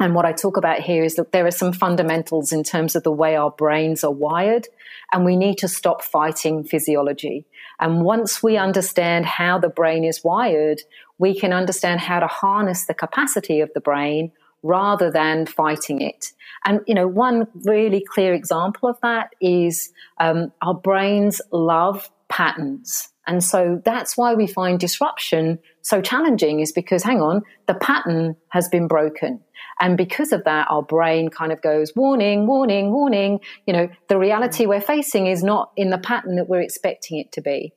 And 0.00 0.14
what 0.14 0.24
I 0.24 0.32
talk 0.32 0.56
about 0.56 0.80
here 0.80 1.04
is 1.04 1.16
that 1.16 1.32
there 1.32 1.46
are 1.46 1.50
some 1.50 1.74
fundamentals 1.74 2.52
in 2.52 2.62
terms 2.62 2.96
of 2.96 3.02
the 3.02 3.12
way 3.12 3.36
our 3.36 3.50
brains 3.50 4.02
are 4.04 4.12
wired, 4.12 4.68
and 5.12 5.24
we 5.24 5.36
need 5.36 5.56
to 5.58 5.68
stop 5.68 6.02
fighting 6.02 6.64
physiology. 6.64 7.46
And 7.80 8.02
once 8.02 8.42
we 8.42 8.58
understand 8.58 9.24
how 9.24 9.58
the 9.58 9.70
brain 9.70 10.04
is 10.04 10.22
wired, 10.22 10.82
we 11.18 11.38
can 11.38 11.52
understand 11.52 12.00
how 12.00 12.20
to 12.20 12.26
harness 12.26 12.84
the 12.84 12.94
capacity 12.94 13.60
of 13.60 13.70
the 13.74 13.80
brain 13.80 14.32
rather 14.66 15.10
than 15.10 15.46
fighting 15.46 16.00
it. 16.00 16.32
And, 16.64 16.80
you 16.86 16.94
know, 16.94 17.06
one 17.06 17.46
really 17.64 18.04
clear 18.04 18.34
example 18.34 18.88
of 18.88 18.98
that 19.02 19.34
is 19.40 19.92
um, 20.18 20.52
our 20.62 20.74
brains 20.74 21.40
love 21.52 22.10
patterns. 22.28 23.08
And 23.28 23.42
so 23.42 23.80
that's 23.84 24.16
why 24.16 24.34
we 24.34 24.46
find 24.46 24.78
disruption 24.78 25.58
so 25.82 26.00
challenging 26.00 26.58
is 26.60 26.72
because, 26.72 27.04
hang 27.04 27.20
on, 27.20 27.42
the 27.66 27.74
pattern 27.74 28.36
has 28.48 28.68
been 28.68 28.88
broken. 28.88 29.40
And 29.80 29.96
because 29.96 30.32
of 30.32 30.42
that, 30.44 30.66
our 30.70 30.82
brain 30.82 31.28
kind 31.28 31.52
of 31.52 31.62
goes, 31.62 31.92
warning, 31.94 32.46
warning, 32.46 32.92
warning. 32.92 33.40
You 33.66 33.72
know, 33.72 33.88
the 34.08 34.18
reality 34.18 34.66
we're 34.66 34.80
facing 34.80 35.26
is 35.28 35.44
not 35.44 35.70
in 35.76 35.90
the 35.90 35.98
pattern 35.98 36.36
that 36.36 36.48
we're 36.48 36.62
expecting 36.62 37.18
it 37.18 37.30
to 37.32 37.40
be. 37.40 37.72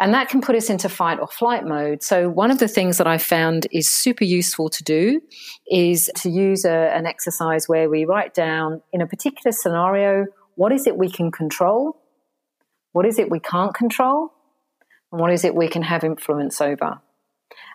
And 0.00 0.14
that 0.14 0.28
can 0.28 0.40
put 0.40 0.54
us 0.54 0.70
into 0.70 0.88
fight 0.88 1.18
or 1.18 1.26
flight 1.26 1.64
mode. 1.64 2.02
So, 2.02 2.28
one 2.28 2.50
of 2.50 2.58
the 2.58 2.68
things 2.68 2.98
that 2.98 3.06
I 3.06 3.18
found 3.18 3.66
is 3.72 3.88
super 3.88 4.24
useful 4.24 4.68
to 4.70 4.84
do 4.84 5.20
is 5.66 6.08
to 6.16 6.30
use 6.30 6.64
a, 6.64 6.92
an 6.94 7.04
exercise 7.04 7.68
where 7.68 7.90
we 7.90 8.04
write 8.04 8.32
down 8.32 8.80
in 8.92 9.00
a 9.00 9.06
particular 9.06 9.52
scenario 9.52 10.26
what 10.54 10.72
is 10.72 10.86
it 10.86 10.96
we 10.96 11.10
can 11.10 11.30
control, 11.30 12.00
what 12.92 13.06
is 13.06 13.18
it 13.18 13.30
we 13.30 13.40
can't 13.40 13.74
control, 13.74 14.32
and 15.12 15.20
what 15.20 15.32
is 15.32 15.44
it 15.44 15.54
we 15.54 15.68
can 15.68 15.82
have 15.82 16.04
influence 16.04 16.60
over. 16.60 17.00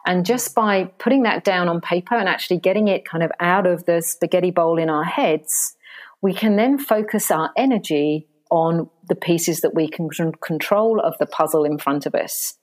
And 0.05 0.25
just 0.25 0.53
by 0.53 0.85
putting 0.99 1.23
that 1.23 1.43
down 1.43 1.69
on 1.69 1.81
paper 1.81 2.15
and 2.15 2.27
actually 2.27 2.59
getting 2.59 2.87
it 2.87 3.05
kind 3.05 3.23
of 3.23 3.31
out 3.39 3.65
of 3.65 3.85
the 3.85 4.01
spaghetti 4.01 4.51
bowl 4.51 4.77
in 4.77 4.89
our 4.89 5.05
heads, 5.05 5.75
we 6.21 6.33
can 6.33 6.55
then 6.55 6.77
focus 6.77 7.31
our 7.31 7.51
energy 7.57 8.27
on 8.53 8.87
the 9.09 9.15
pieces 9.15 9.61
that 9.61 9.73
we 9.73 9.87
can 9.87 10.07
control 10.43 10.99
of 10.99 11.17
the 11.17 11.25
puzzle 11.25 11.65
in 11.65 11.79
front 11.79 12.05
of 12.05 12.13
us. 12.13 12.53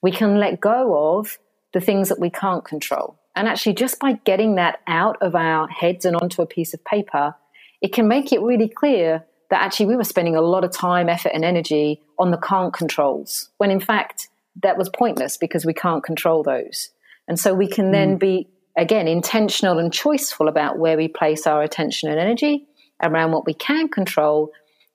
We 0.00 0.12
can 0.12 0.38
let 0.38 0.60
go 0.60 1.18
of 1.18 1.38
the 1.72 1.80
things 1.80 2.08
that 2.08 2.20
we 2.20 2.30
can't 2.30 2.64
control. 2.64 3.18
And 3.34 3.48
actually, 3.48 3.74
just 3.74 3.98
by 3.98 4.12
getting 4.24 4.54
that 4.54 4.78
out 4.86 5.16
of 5.20 5.34
our 5.34 5.66
heads 5.66 6.04
and 6.04 6.14
onto 6.14 6.40
a 6.40 6.46
piece 6.46 6.72
of 6.72 6.84
paper, 6.84 7.34
it 7.82 7.92
can 7.92 8.06
make 8.06 8.32
it 8.32 8.42
really 8.42 8.68
clear 8.68 9.24
that 9.50 9.60
actually 9.60 9.86
we 9.86 9.96
were 9.96 10.04
spending 10.04 10.36
a 10.36 10.40
lot 10.40 10.62
of 10.62 10.70
time, 10.70 11.08
effort, 11.08 11.32
and 11.34 11.44
energy 11.44 12.00
on 12.16 12.30
the 12.30 12.38
can't 12.38 12.72
controls, 12.72 13.50
when 13.58 13.72
in 13.72 13.80
fact, 13.80 14.28
that 14.62 14.78
was 14.78 14.88
pointless 14.88 15.36
because 15.36 15.66
we 15.66 15.74
can't 15.74 16.04
control 16.04 16.44
those. 16.44 16.90
And 17.26 17.40
so 17.40 17.54
we 17.54 17.66
can 17.66 17.90
then 17.90 18.16
mm. 18.16 18.20
be, 18.20 18.48
again, 18.78 19.08
intentional 19.08 19.80
and 19.80 19.90
choiceful 19.90 20.48
about 20.48 20.78
where 20.78 20.96
we 20.96 21.08
place 21.08 21.44
our 21.44 21.60
attention 21.60 22.08
and 22.08 22.20
energy 22.20 22.68
around 23.02 23.32
what 23.32 23.46
we 23.46 23.54
can 23.54 23.88
control 23.88 24.52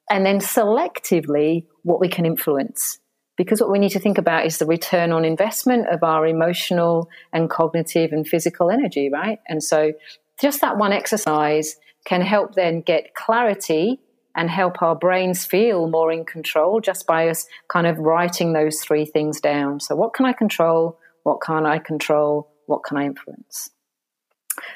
and 0.09 0.25
then 0.25 0.39
selectively 0.39 1.65
what 1.83 1.99
we 1.99 2.09
can 2.09 2.25
influence. 2.25 2.99
Because 3.37 3.61
what 3.61 3.71
we 3.71 3.79
need 3.79 3.91
to 3.91 3.99
think 3.99 4.17
about 4.17 4.45
is 4.45 4.57
the 4.57 4.65
return 4.65 5.11
on 5.11 5.23
investment 5.23 5.87
of 5.87 6.03
our 6.03 6.27
emotional 6.27 7.07
and 7.31 7.49
cognitive 7.49 8.11
and 8.11 8.27
physical 8.27 8.69
energy, 8.69 9.09
right? 9.09 9.39
And 9.47 9.63
so 9.63 9.93
just 10.41 10.61
that 10.61 10.77
one 10.77 10.91
exercise 10.91 11.77
can 12.05 12.21
help 12.21 12.55
then 12.55 12.81
get 12.81 13.15
clarity 13.15 13.99
and 14.35 14.49
help 14.49 14.81
our 14.81 14.95
brains 14.95 15.45
feel 15.45 15.87
more 15.87 16.11
in 16.11 16.25
control 16.25 16.79
just 16.81 17.07
by 17.07 17.29
us 17.29 17.45
kind 17.67 17.87
of 17.87 17.97
writing 17.97 18.53
those 18.53 18.81
three 18.81 19.05
things 19.05 19.39
down. 19.41 19.79
So, 19.79 19.95
what 19.95 20.13
can 20.13 20.25
I 20.25 20.33
control? 20.33 20.99
What 21.23 21.41
can't 21.41 21.65
I 21.65 21.79
control? 21.79 22.51
What 22.67 22.83
can 22.83 22.97
I 22.97 23.05
influence? 23.05 23.71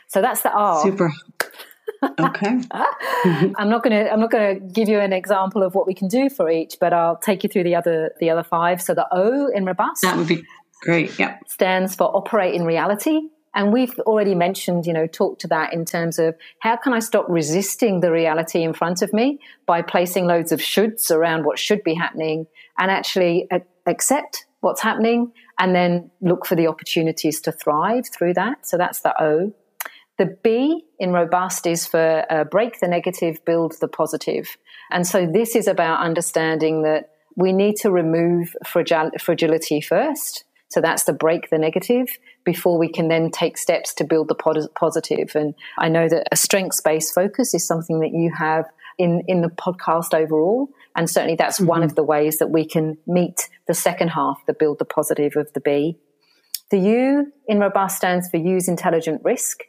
So 0.07 0.21
that's 0.21 0.41
the 0.41 0.51
R. 0.51 0.81
Super. 0.81 1.11
Okay. 2.19 2.61
I'm 3.57 3.69
not 3.69 3.83
going 3.83 3.91
to 3.91 4.11
I'm 4.11 4.19
not 4.19 4.31
going 4.31 4.59
to 4.59 4.65
give 4.65 4.89
you 4.89 4.99
an 4.99 5.13
example 5.13 5.63
of 5.63 5.75
what 5.75 5.87
we 5.87 5.93
can 5.93 6.07
do 6.07 6.29
for 6.29 6.49
each, 6.49 6.77
but 6.79 6.93
I'll 6.93 7.17
take 7.17 7.43
you 7.43 7.49
through 7.49 7.63
the 7.63 7.75
other 7.75 8.13
the 8.19 8.29
other 8.29 8.43
five. 8.43 8.81
So 8.81 8.93
the 8.93 9.07
O 9.11 9.47
in 9.47 9.65
robust. 9.65 10.01
That 10.01 10.17
would 10.17 10.27
be 10.27 10.43
great. 10.81 11.17
Yeah. 11.17 11.37
Stands 11.47 11.95
for 11.95 12.15
operate 12.15 12.55
in 12.55 12.65
reality. 12.65 13.21
And 13.55 13.71
we've 13.71 13.97
already 13.99 14.33
mentioned, 14.33 14.87
you 14.87 14.93
know, 14.93 15.05
talked 15.05 15.41
to 15.41 15.47
that 15.49 15.73
in 15.73 15.85
terms 15.85 16.17
of 16.17 16.35
how 16.59 16.75
can 16.75 16.91
I 16.91 16.99
stop 16.99 17.25
resisting 17.29 17.99
the 17.99 18.11
reality 18.11 18.63
in 18.63 18.73
front 18.73 19.03
of 19.03 19.13
me 19.13 19.39
by 19.67 19.83
placing 19.83 20.25
loads 20.25 20.51
of 20.51 20.59
shoulds 20.59 21.11
around 21.11 21.45
what 21.45 21.59
should 21.59 21.83
be 21.83 21.93
happening 21.93 22.47
and 22.79 22.89
actually 22.89 23.47
accept 23.85 24.45
what's 24.61 24.81
happening 24.81 25.31
and 25.59 25.75
then 25.75 26.09
look 26.21 26.47
for 26.47 26.55
the 26.55 26.67
opportunities 26.67 27.41
to 27.41 27.51
thrive 27.51 28.07
through 28.07 28.33
that. 28.33 28.65
So 28.65 28.77
that's 28.77 29.01
the 29.01 29.13
O. 29.21 29.53
The 30.23 30.37
B 30.41 30.85
in 30.99 31.11
robust 31.11 31.67
is 31.67 31.85
for 31.85 32.23
uh, 32.29 32.45
break 32.45 32.79
the 32.79 32.87
negative, 32.87 33.43
build 33.43 33.75
the 33.81 33.89
positive. 33.89 34.55
And 34.89 35.05
so 35.05 35.25
this 35.25 35.53
is 35.53 35.67
about 35.67 35.99
understanding 35.99 36.83
that 36.83 37.09
we 37.35 37.51
need 37.51 37.75
to 37.81 37.91
remove 37.91 38.55
fragil- 38.65 39.19
fragility 39.19 39.81
first. 39.81 40.45
So 40.69 40.79
that's 40.79 41.03
the 41.03 41.11
break 41.11 41.49
the 41.49 41.57
negative 41.57 42.07
before 42.45 42.77
we 42.77 42.87
can 42.87 43.09
then 43.09 43.31
take 43.31 43.57
steps 43.57 43.93
to 43.95 44.05
build 44.05 44.29
the 44.29 44.69
positive. 44.75 45.35
And 45.35 45.55
I 45.77 45.89
know 45.89 46.07
that 46.07 46.29
a 46.31 46.37
strengths 46.37 46.79
based 46.79 47.13
focus 47.13 47.53
is 47.53 47.67
something 47.67 47.99
that 47.99 48.13
you 48.13 48.31
have 48.33 48.63
in, 48.97 49.23
in 49.27 49.41
the 49.41 49.49
podcast 49.49 50.13
overall. 50.13 50.69
And 50.95 51.09
certainly 51.09 51.35
that's 51.35 51.57
mm-hmm. 51.57 51.67
one 51.67 51.83
of 51.83 51.95
the 51.95 52.03
ways 52.03 52.37
that 52.37 52.49
we 52.49 52.65
can 52.65 52.97
meet 53.05 53.49
the 53.67 53.73
second 53.73 54.07
half, 54.11 54.37
the 54.47 54.53
build 54.53 54.79
the 54.79 54.85
positive 54.85 55.35
of 55.35 55.51
the 55.51 55.59
B. 55.59 55.97
The 56.71 56.79
U 56.79 57.33
in 57.45 57.59
robust 57.59 57.97
stands 57.97 58.29
for 58.29 58.37
use 58.37 58.69
intelligent 58.69 59.19
risk. 59.25 59.63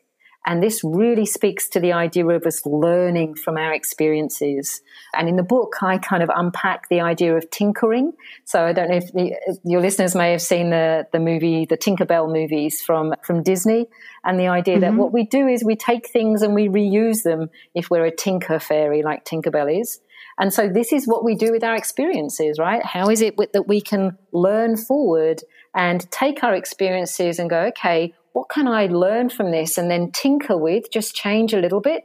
And 0.47 0.63
this 0.63 0.83
really 0.85 1.25
speaks 1.25 1.69
to 1.71 1.81
the 1.81 1.93
idea 1.93 2.27
of 2.27 2.45
us 2.45 2.67
learning 2.67 3.35
from 3.37 3.57
our 3.57 3.73
experiences. 3.73 4.83
And 5.15 5.29
in 5.29 5.37
the 5.37 5.43
book, 5.43 5.83
I 5.83 5.97
kind 5.97 6.23
of 6.23 6.31
unpack 6.35 6.89
the 6.91 7.01
idea 7.01 7.35
of 7.35 7.51
tinkering. 7.51 8.13
So 8.45 8.65
I 8.65 8.73
don't 8.75 8.91
know 8.91 8.97
if 8.97 9.13
the, 9.13 9.61
your 9.65 9.81
listeners 9.81 10.15
may 10.15 10.33
have 10.33 10.43
seen 10.43 10.71
the, 10.71 11.07
the 11.13 11.21
movie, 11.21 11.65
the 11.65 11.79
Tinkerbell 11.79 12.31
movies 12.31 12.83
from, 12.83 13.15
from 13.23 13.43
Disney. 13.43 13.87
And 14.23 14.39
the 14.39 14.49
idea 14.49 14.75
mm-hmm. 14.75 14.81
that 14.83 14.95
what 14.95 15.13
we 15.13 15.25
do 15.25 15.49
is 15.49 15.65
we 15.65 15.77
take 15.77 16.11
things 16.11 16.43
and 16.43 16.55
we 16.55 16.69
reuse 16.69 17.23
them 17.23 17.49
if 17.75 17.91
we're 17.91 18.05
a 18.05 18.15
tinker 18.15 18.59
fairy 18.59 19.03
like 19.03 19.25
Tinkerbell 19.25 19.81
is. 19.81 20.01
And 20.39 20.53
so 20.53 20.69
this 20.69 20.93
is 20.93 21.07
what 21.07 21.25
we 21.25 21.37
do 21.37 21.53
with 21.53 21.63
our 21.63 21.77
experiences, 21.77 22.59
right? 22.59 22.85
How 22.85 23.09
is 23.09 23.21
it 23.21 23.37
that 23.53 23.69
we 23.69 23.81
can 23.81 24.19
learn 24.33 24.77
forward 24.77 25.43
and 25.75 26.11
take 26.11 26.43
our 26.43 26.55
experiences 26.55 27.39
and 27.39 27.49
go, 27.49 27.61
okay, 27.67 28.15
what 28.35 28.51
can 28.51 28.67
I 28.67 28.87
learn 28.87 29.31
from 29.31 29.53
this 29.53 29.79
and 29.79 29.91
then 29.91 30.11
tinker 30.11 30.59
with, 30.59 30.91
just 30.93 31.15
change 31.15 31.55
a 31.55 31.61
little 31.61 31.81
bit 31.81 32.03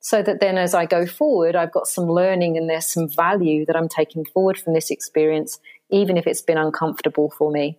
so 0.00 0.22
that 0.22 0.40
then 0.40 0.58
as 0.58 0.74
I 0.74 0.86
go 0.86 1.06
forward, 1.06 1.54
I've 1.54 1.72
got 1.72 1.86
some 1.86 2.06
learning 2.06 2.56
and 2.56 2.68
there's 2.68 2.92
some 2.92 3.08
value 3.08 3.64
that 3.66 3.76
I'm 3.76 3.88
taking 3.88 4.24
forward 4.24 4.58
from 4.58 4.74
this 4.74 4.90
experience, 4.90 5.60
even 5.90 6.16
if 6.16 6.26
it's 6.26 6.42
been 6.42 6.58
uncomfortable 6.58 7.30
for 7.30 7.52
me. 7.52 7.78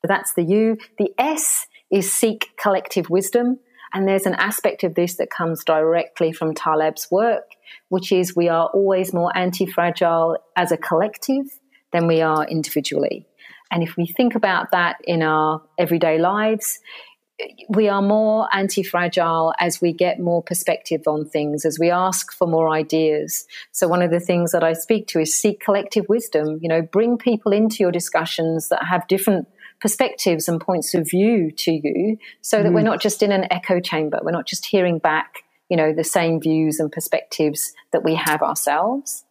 But 0.00 0.08
that's 0.08 0.32
the 0.34 0.42
U. 0.42 0.78
The 0.96 1.10
S 1.18 1.66
is 1.90 2.10
seek 2.10 2.50
collective 2.60 3.10
wisdom. 3.10 3.58
And 3.92 4.08
there's 4.08 4.26
an 4.26 4.34
aspect 4.34 4.82
of 4.82 4.94
this 4.94 5.16
that 5.16 5.30
comes 5.30 5.64
directly 5.64 6.32
from 6.32 6.54
Taleb's 6.54 7.08
work, 7.10 7.44
which 7.90 8.10
is 8.10 8.34
we 8.34 8.48
are 8.48 8.68
always 8.68 9.12
more 9.12 9.36
anti 9.36 9.66
fragile 9.66 10.38
as 10.56 10.72
a 10.72 10.78
collective 10.78 11.46
than 11.92 12.06
we 12.06 12.22
are 12.22 12.46
individually. 12.46 13.26
And 13.70 13.82
if 13.82 13.96
we 13.96 14.06
think 14.06 14.34
about 14.34 14.70
that 14.70 14.96
in 15.04 15.22
our 15.22 15.62
everyday 15.78 16.18
lives, 16.18 16.78
we 17.68 17.88
are 17.88 18.02
more 18.02 18.48
anti 18.52 18.82
fragile 18.82 19.54
as 19.58 19.80
we 19.80 19.92
get 19.92 20.18
more 20.18 20.42
perspective 20.42 21.02
on 21.06 21.24
things, 21.24 21.64
as 21.64 21.78
we 21.78 21.90
ask 21.90 22.32
for 22.32 22.46
more 22.46 22.70
ideas. 22.70 23.46
So, 23.72 23.86
one 23.86 24.02
of 24.02 24.10
the 24.10 24.20
things 24.20 24.52
that 24.52 24.64
I 24.64 24.72
speak 24.72 25.06
to 25.08 25.20
is 25.20 25.38
seek 25.38 25.60
collective 25.60 26.06
wisdom. 26.08 26.58
You 26.60 26.68
know, 26.68 26.82
bring 26.82 27.16
people 27.16 27.52
into 27.52 27.76
your 27.80 27.92
discussions 27.92 28.68
that 28.68 28.84
have 28.84 29.06
different 29.08 29.48
perspectives 29.80 30.48
and 30.48 30.60
points 30.60 30.94
of 30.94 31.08
view 31.08 31.52
to 31.52 31.70
you 31.70 32.18
so 32.40 32.62
that 32.62 32.70
mm. 32.70 32.74
we're 32.74 32.82
not 32.82 33.00
just 33.00 33.22
in 33.22 33.30
an 33.30 33.46
echo 33.50 33.80
chamber. 33.80 34.18
We're 34.22 34.32
not 34.32 34.46
just 34.46 34.66
hearing 34.66 34.98
back, 34.98 35.44
you 35.68 35.76
know, 35.76 35.92
the 35.92 36.04
same 36.04 36.40
views 36.40 36.80
and 36.80 36.90
perspectives 36.90 37.72
that 37.92 38.02
we 38.02 38.16
have 38.16 38.42
ourselves. 38.42 39.24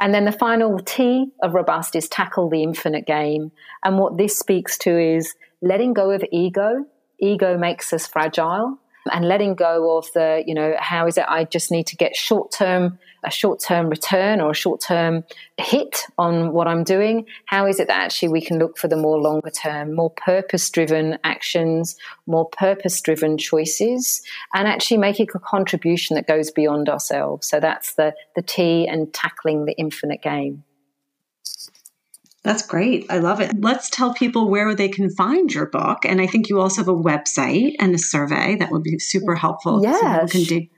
And 0.00 0.14
then 0.14 0.24
the 0.24 0.32
final 0.32 0.78
T 0.80 1.30
of 1.42 1.54
robust 1.54 1.94
is 1.94 2.08
tackle 2.08 2.48
the 2.48 2.62
infinite 2.62 3.06
game. 3.06 3.52
And 3.84 3.98
what 3.98 4.16
this 4.16 4.38
speaks 4.38 4.78
to 4.78 4.98
is 4.98 5.34
letting 5.60 5.92
go 5.92 6.10
of 6.10 6.24
ego 6.32 6.86
ego 7.20 7.56
makes 7.58 7.92
us 7.92 8.06
fragile 8.06 8.78
and 9.12 9.26
letting 9.26 9.54
go 9.54 9.96
of 9.96 10.06
the, 10.12 10.42
you 10.46 10.54
know, 10.54 10.74
how 10.78 11.06
is 11.06 11.18
it 11.18 11.24
I 11.28 11.44
just 11.44 11.70
need 11.70 11.86
to 11.88 11.96
get 11.96 12.14
short 12.14 12.52
term, 12.52 12.98
a 13.24 13.30
short 13.30 13.60
term 13.60 13.88
return 13.88 14.40
or 14.40 14.50
a 14.50 14.54
short 14.54 14.80
term 14.80 15.24
hit 15.56 16.04
on 16.18 16.52
what 16.52 16.68
I'm 16.68 16.84
doing? 16.84 17.26
How 17.46 17.66
is 17.66 17.80
it 17.80 17.88
that 17.88 18.00
actually 18.00 18.28
we 18.28 18.40
can 18.40 18.58
look 18.58 18.78
for 18.78 18.88
the 18.88 18.96
more 18.96 19.20
longer 19.20 19.50
term, 19.50 19.94
more 19.94 20.10
purpose 20.10 20.68
driven 20.70 21.18
actions, 21.24 21.96
more 22.26 22.48
purpose 22.50 23.00
driven 23.00 23.38
choices, 23.38 24.22
and 24.54 24.68
actually 24.68 24.98
making 24.98 25.28
a 25.34 25.38
contribution 25.38 26.16
that 26.16 26.26
goes 26.26 26.50
beyond 26.50 26.88
ourselves? 26.88 27.48
So 27.48 27.60
that's 27.60 27.94
the, 27.94 28.14
the 28.36 28.42
T 28.42 28.86
and 28.86 29.12
tackling 29.12 29.64
the 29.64 29.76
infinite 29.78 30.22
game. 30.22 30.64
That's 32.48 32.62
great. 32.62 33.04
I 33.10 33.18
love 33.18 33.42
it. 33.42 33.60
Let's 33.60 33.90
tell 33.90 34.14
people 34.14 34.48
where 34.48 34.74
they 34.74 34.88
can 34.88 35.10
find 35.10 35.52
your 35.52 35.66
book. 35.66 36.06
And 36.06 36.18
I 36.18 36.26
think 36.26 36.48
you 36.48 36.58
also 36.58 36.80
have 36.80 36.88
a 36.88 36.94
website 36.94 37.74
and 37.78 37.94
a 37.94 37.98
survey 37.98 38.56
that 38.56 38.70
would 38.70 38.82
be 38.82 38.98
super 38.98 39.34
helpful. 39.34 39.82
Yeah. 39.82 40.24
So 40.24 40.32
can 40.32 40.44
dig 40.44 40.70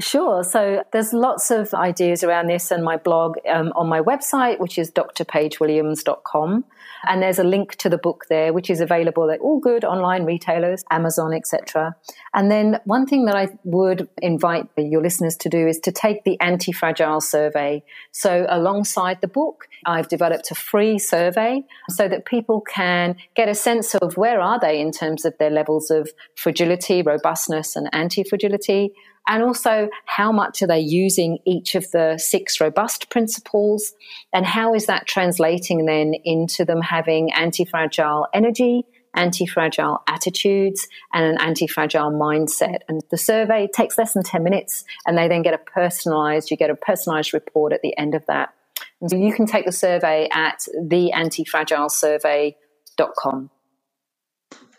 Sure. 0.00 0.42
So 0.44 0.82
there's 0.92 1.12
lots 1.12 1.50
of 1.50 1.74
ideas 1.74 2.24
around 2.24 2.46
this 2.46 2.70
and 2.70 2.82
my 2.82 2.96
blog 2.96 3.36
um, 3.48 3.72
on 3.76 3.88
my 3.88 4.00
website, 4.00 4.58
which 4.60 4.78
is 4.78 4.90
drpaigewilliams.com. 4.90 6.64
And 7.06 7.22
there's 7.22 7.38
a 7.38 7.44
link 7.44 7.76
to 7.76 7.88
the 7.88 7.98
book 7.98 8.24
there, 8.28 8.52
which 8.52 8.70
is 8.70 8.80
available 8.80 9.30
at 9.30 9.40
all 9.40 9.60
good 9.60 9.84
online 9.84 10.24
retailers, 10.24 10.84
Amazon, 10.90 11.32
etc. 11.32 11.94
And 12.34 12.50
then 12.50 12.80
one 12.84 13.06
thing 13.06 13.26
that 13.26 13.36
I 13.36 13.48
would 13.64 14.08
invite 14.20 14.68
your 14.76 15.02
listeners 15.02 15.36
to 15.36 15.48
do 15.48 15.66
is 15.66 15.78
to 15.80 15.92
take 15.92 16.24
the 16.24 16.40
anti-fragile 16.40 17.20
survey. 17.20 17.82
So 18.10 18.46
alongside 18.48 19.20
the 19.20 19.28
book, 19.28 19.68
I've 19.86 20.08
developed 20.08 20.50
a 20.50 20.54
free 20.54 20.98
survey 20.98 21.62
so 21.90 22.08
that 22.08 22.24
people 22.24 22.62
can 22.62 23.16
get 23.36 23.48
a 23.48 23.54
sense 23.54 23.94
of 23.94 24.16
where 24.16 24.40
are 24.40 24.58
they 24.58 24.80
in 24.80 24.90
terms 24.90 25.24
of 25.24 25.36
their 25.38 25.50
levels 25.50 25.90
of 25.90 26.10
fragility, 26.34 27.02
robustness, 27.02 27.76
and 27.76 27.88
anti-fragility 27.92 28.92
and 29.28 29.42
also 29.42 29.88
how 30.06 30.32
much 30.32 30.62
are 30.62 30.66
they 30.66 30.80
using 30.80 31.38
each 31.44 31.74
of 31.74 31.90
the 31.92 32.16
six 32.18 32.58
robust 32.60 33.10
principles 33.10 33.92
and 34.32 34.46
how 34.46 34.74
is 34.74 34.86
that 34.86 35.06
translating 35.06 35.84
then 35.86 36.14
into 36.24 36.64
them 36.64 36.80
having 36.80 37.32
anti-fragile 37.32 38.26
energy 38.34 38.84
anti-fragile 39.16 40.02
attitudes 40.06 40.86
and 41.12 41.24
an 41.24 41.38
anti-fragile 41.40 42.10
mindset? 42.10 42.78
And 42.88 43.02
the 43.10 43.18
survey 43.18 43.68
takes 43.74 43.98
less 43.98 44.14
than 44.14 44.22
10 44.22 44.42
minutes 44.42 44.84
and 45.06 45.18
they 45.18 45.28
then 45.28 45.42
get 45.42 45.54
a 45.54 45.58
personalized 45.58 46.50
you 46.50 46.56
get 46.56 46.70
a 46.70 46.74
personalized 46.74 47.34
report 47.34 47.72
at 47.72 47.82
the 47.82 47.96
end 47.98 48.14
of 48.14 48.24
that. 48.26 48.54
And 49.00 49.10
so 49.10 49.16
you 49.16 49.32
can 49.32 49.46
take 49.46 49.66
the 49.66 49.72
survey 49.72 50.28
at 50.32 50.64
theantifragilesurvey.com 50.76 53.50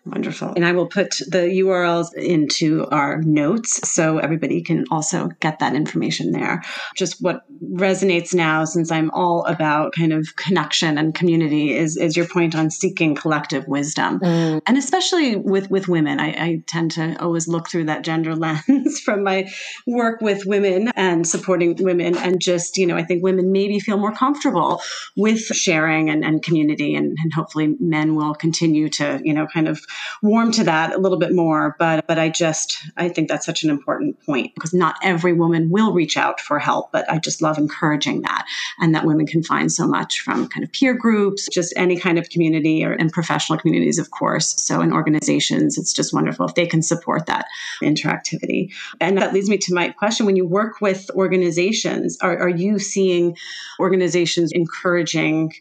Wonderful. 0.05 0.53
And 0.55 0.65
I 0.65 0.71
will 0.71 0.87
put 0.87 1.17
the 1.27 1.61
URLs 1.61 2.13
into 2.13 2.85
our 2.87 3.21
notes 3.21 3.89
so 3.91 4.17
everybody 4.17 4.61
can 4.61 4.85
also 4.89 5.29
get 5.41 5.59
that 5.59 5.75
information 5.75 6.31
there. 6.31 6.63
Just 6.95 7.21
what 7.21 7.43
resonates 7.61 8.33
now, 8.33 8.63
since 8.63 8.91
I'm 8.91 9.11
all 9.11 9.43
about 9.45 9.93
kind 9.93 10.13
of 10.13 10.35
connection 10.37 10.97
and 10.97 11.13
community, 11.13 11.75
is, 11.75 11.97
is 11.97 12.15
your 12.15 12.27
point 12.27 12.55
on 12.55 12.71
seeking 12.71 13.13
collective 13.13 13.67
wisdom. 13.67 14.19
Mm. 14.21 14.61
And 14.65 14.77
especially 14.77 15.35
with, 15.35 15.69
with 15.69 15.89
women, 15.89 16.19
I, 16.19 16.27
I 16.27 16.63
tend 16.65 16.91
to 16.91 17.21
always 17.21 17.47
look 17.49 17.69
through 17.69 17.85
that 17.85 18.03
gender 18.03 18.35
lens 18.37 19.01
from 19.01 19.23
my 19.23 19.51
work 19.85 20.21
with 20.21 20.45
women 20.45 20.91
and 20.95 21.27
supporting 21.27 21.75
women. 21.75 22.17
And 22.17 22.41
just, 22.41 22.77
you 22.77 22.87
know, 22.87 22.95
I 22.95 23.03
think 23.03 23.21
women 23.21 23.51
maybe 23.51 23.79
feel 23.79 23.97
more 23.97 24.13
comfortable 24.13 24.81
with 25.17 25.41
sharing 25.41 26.09
and, 26.09 26.23
and 26.23 26.41
community. 26.41 26.95
And, 26.95 27.17
and 27.21 27.33
hopefully 27.33 27.75
men 27.81 28.15
will 28.15 28.33
continue 28.33 28.87
to, 28.91 29.19
you 29.23 29.33
know, 29.33 29.45
kind 29.45 29.67
of 29.67 29.85
warm 30.21 30.51
to 30.53 30.63
that 30.63 30.93
a 30.93 30.97
little 30.97 31.17
bit 31.17 31.33
more. 31.33 31.75
But 31.79 32.07
but 32.07 32.19
I 32.19 32.29
just 32.29 32.77
I 32.97 33.09
think 33.09 33.29
that's 33.29 33.45
such 33.45 33.63
an 33.63 33.69
important 33.69 34.23
point 34.25 34.53
because 34.55 34.73
not 34.73 34.97
every 35.03 35.33
woman 35.33 35.69
will 35.69 35.93
reach 35.93 36.17
out 36.17 36.39
for 36.39 36.59
help. 36.59 36.91
But 36.91 37.09
I 37.09 37.19
just 37.19 37.41
love 37.41 37.57
encouraging 37.57 38.21
that 38.21 38.45
and 38.79 38.93
that 38.95 39.05
women 39.05 39.25
can 39.25 39.43
find 39.43 39.71
so 39.71 39.87
much 39.87 40.21
from 40.21 40.47
kind 40.47 40.63
of 40.63 40.71
peer 40.71 40.93
groups, 40.93 41.47
just 41.47 41.73
any 41.75 41.97
kind 41.97 42.17
of 42.17 42.29
community 42.29 42.83
or 42.83 42.93
and 42.93 43.11
professional 43.11 43.59
communities, 43.59 43.99
of 43.99 44.11
course. 44.11 44.59
So 44.61 44.81
in 44.81 44.93
organizations, 44.93 45.77
it's 45.77 45.93
just 45.93 46.13
wonderful 46.13 46.45
if 46.45 46.55
they 46.55 46.65
can 46.65 46.81
support 46.81 47.25
that 47.27 47.45
interactivity. 47.81 48.71
And 48.99 49.17
that 49.17 49.33
leads 49.33 49.49
me 49.49 49.57
to 49.57 49.73
my 49.73 49.89
question: 49.89 50.25
When 50.25 50.35
you 50.35 50.45
work 50.45 50.81
with 50.81 51.09
organizations, 51.15 52.17
are, 52.21 52.37
are 52.37 52.49
you 52.49 52.79
seeing 52.79 53.35
organizations 53.79 54.51
encouraging 54.51 55.53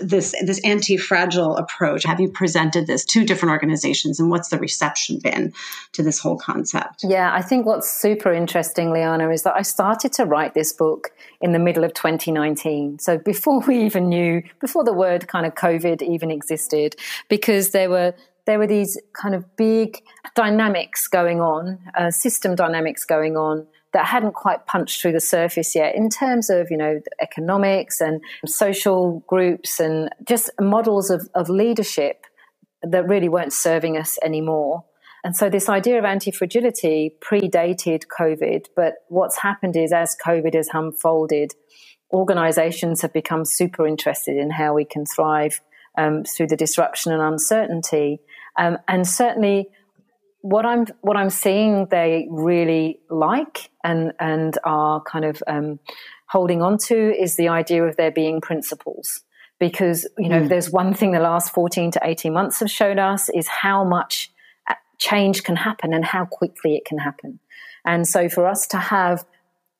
this 0.00 0.34
this 0.44 0.60
anti-fragile 0.64 1.56
approach. 1.56 2.04
Have 2.04 2.20
you 2.20 2.28
presented 2.28 2.86
this 2.86 3.04
to 3.06 3.24
different 3.24 3.52
organizations 3.52 4.20
and 4.20 4.30
what's 4.30 4.48
the 4.48 4.58
reception 4.58 5.18
been 5.18 5.52
to 5.92 6.02
this 6.02 6.18
whole 6.18 6.38
concept? 6.38 7.02
Yeah 7.02 7.32
i 7.32 7.42
think 7.42 7.66
what's 7.66 7.90
super 7.90 8.32
interesting 8.32 8.90
liana 8.92 9.30
is 9.30 9.42
that 9.42 9.54
i 9.56 9.62
started 9.62 10.12
to 10.12 10.24
write 10.24 10.54
this 10.54 10.72
book 10.72 11.10
in 11.40 11.52
the 11.52 11.58
middle 11.58 11.84
of 11.84 11.92
2019 11.94 12.98
so 12.98 13.18
before 13.18 13.60
we 13.60 13.84
even 13.84 14.08
knew 14.08 14.42
before 14.60 14.84
the 14.84 14.92
word 14.92 15.28
kind 15.28 15.46
of 15.46 15.54
covid 15.54 16.02
even 16.02 16.30
existed 16.30 16.96
because 17.28 17.70
there 17.70 17.90
were 17.90 18.14
there 18.46 18.58
were 18.58 18.66
these 18.66 18.98
kind 19.12 19.34
of 19.34 19.44
big 19.56 20.02
dynamics 20.34 21.08
going 21.08 21.40
on 21.40 21.78
uh, 21.96 22.10
system 22.10 22.54
dynamics 22.54 23.04
going 23.04 23.36
on 23.36 23.66
that 23.96 24.04
hadn't 24.04 24.34
quite 24.34 24.66
punched 24.66 25.00
through 25.00 25.12
the 25.12 25.20
surface 25.22 25.74
yet 25.74 25.94
in 25.94 26.10
terms 26.10 26.50
of, 26.50 26.70
you 26.70 26.76
know, 26.76 27.00
economics 27.18 27.98
and 27.98 28.20
social 28.44 29.24
groups 29.26 29.80
and 29.80 30.10
just 30.28 30.50
models 30.60 31.08
of, 31.08 31.26
of 31.34 31.48
leadership 31.48 32.26
that 32.82 33.08
really 33.08 33.30
weren't 33.30 33.54
serving 33.54 33.96
us 33.96 34.18
anymore. 34.22 34.84
And 35.24 35.34
so 35.34 35.48
this 35.48 35.70
idea 35.70 35.98
of 35.98 36.04
anti-fragility 36.04 37.16
predated 37.22 38.02
COVID, 38.20 38.66
but 38.76 38.96
what's 39.08 39.38
happened 39.38 39.76
is 39.76 39.94
as 39.94 40.14
COVID 40.22 40.52
has 40.52 40.68
unfolded, 40.74 41.54
organizations 42.12 43.00
have 43.00 43.14
become 43.14 43.46
super 43.46 43.86
interested 43.86 44.36
in 44.36 44.50
how 44.50 44.74
we 44.74 44.84
can 44.84 45.06
thrive 45.06 45.62
um, 45.96 46.22
through 46.24 46.48
the 46.48 46.56
disruption 46.64 47.12
and 47.12 47.22
uncertainty. 47.22 48.20
Um, 48.58 48.76
and 48.86 49.08
certainly 49.08 49.68
what 50.46 50.64
I'm 50.64 50.86
what 51.00 51.16
I'm 51.16 51.30
seeing 51.30 51.86
they 51.86 52.28
really 52.30 53.00
like 53.10 53.70
and 53.82 54.12
and 54.20 54.56
are 54.62 55.02
kind 55.02 55.24
of 55.24 55.42
um, 55.48 55.80
holding 56.28 56.62
on 56.62 56.78
to 56.86 57.20
is 57.20 57.36
the 57.36 57.48
idea 57.48 57.84
of 57.84 57.96
there 57.96 58.12
being 58.12 58.40
principles 58.40 59.22
because 59.58 60.08
you 60.16 60.28
know 60.28 60.42
mm. 60.42 60.48
there's 60.48 60.70
one 60.70 60.94
thing 60.94 61.10
the 61.10 61.18
last 61.18 61.52
14 61.52 61.90
to 61.92 62.00
18 62.02 62.32
months 62.32 62.60
have 62.60 62.70
shown 62.70 63.00
us 63.00 63.28
is 63.30 63.48
how 63.48 63.82
much 63.82 64.30
uh, 64.68 64.74
change 64.98 65.42
can 65.42 65.56
happen 65.56 65.92
and 65.92 66.04
how 66.04 66.24
quickly 66.24 66.76
it 66.76 66.84
can 66.84 66.98
happen 66.98 67.40
and 67.84 68.06
so 68.06 68.28
for 68.28 68.46
us 68.46 68.68
to 68.68 68.76
have 68.76 69.24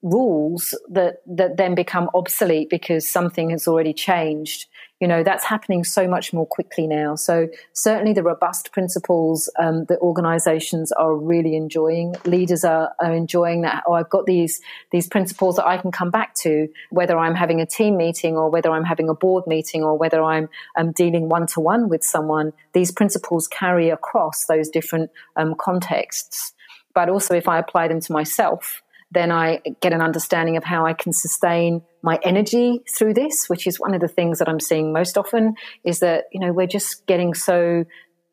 rules 0.07 0.79
that 0.88 1.16
that 1.27 1.57
then 1.57 1.75
become 1.75 2.09
obsolete 2.14 2.71
because 2.71 3.09
something 3.09 3.51
has 3.51 3.66
already 3.66 3.92
changed. 3.92 4.66
You 5.01 5.09
know 5.09 5.23
that's 5.25 5.45
happening 5.45 5.83
so 5.85 6.07
much 6.09 6.33
more 6.33 6.47
quickly 6.47 6.87
now. 6.87 7.16
So 7.16 7.49
certainly 7.73 8.12
the 8.12 8.23
robust 8.23 8.73
principles 8.73 9.51
um, 9.59 9.85
that 9.87 9.99
organizations 9.99 10.92
are 10.92 11.14
really 11.14 11.57
enjoying 11.57 12.14
leaders 12.25 12.64
are, 12.64 12.92
are 13.01 13.12
enjoying 13.12 13.62
that. 13.62 13.83
Oh 13.87 13.95
i've 13.95 14.09
got 14.09 14.27
these 14.27 14.61
these 14.92 15.09
principles 15.09 15.57
that 15.57 15.66
i 15.66 15.77
can 15.77 15.90
come 15.90 16.11
back 16.11 16.35
to 16.37 16.69
whether 16.90 17.19
i'm 17.19 17.35
having 17.35 17.61
a 17.61 17.66
team 17.66 17.97
meeting 17.97 18.37
or 18.37 18.49
whether 18.49 18.71
i'm 18.71 18.85
having 18.85 19.09
a 19.09 19.14
board 19.14 19.45
meeting 19.47 19.83
or 19.83 19.99
whether 19.99 20.23
i'm 20.23 20.49
um, 20.79 20.92
dealing 20.92 21.29
one-to-one 21.29 21.88
with 21.88 22.05
someone. 22.05 22.53
These 22.73 22.92
principles 22.92 23.49
carry 23.49 23.90
across 23.90 24.47
those 24.47 24.69
different 24.69 25.11
um, 25.35 25.55
contexts. 25.59 26.53
But 26.95 27.11
also 27.11 27.35
if 27.35 27.49
i 27.49 27.59
apply 27.59 27.88
them 27.88 28.01
to 28.01 28.12
myself 28.12 28.83
then 29.11 29.31
I 29.31 29.61
get 29.81 29.92
an 29.92 30.01
understanding 30.01 30.57
of 30.57 30.64
how 30.64 30.85
I 30.85 30.92
can 30.92 31.12
sustain 31.12 31.83
my 32.03 32.19
energy 32.23 32.83
through 32.90 33.14
this, 33.14 33.49
which 33.49 33.66
is 33.66 33.81
one 33.81 33.95
of 33.95 34.01
the 34.01 34.09
things 34.09 34.38
that 34.38 34.49
I'm 34.49 34.61
seeing 34.61 34.92
most 34.92 35.16
often 35.16 35.55
is 35.85 36.01
that, 36.01 36.25
you 36.33 36.40
know, 36.40 36.53
we're 36.53 36.66
just 36.66 37.07
getting 37.07 37.35
so 37.35 37.85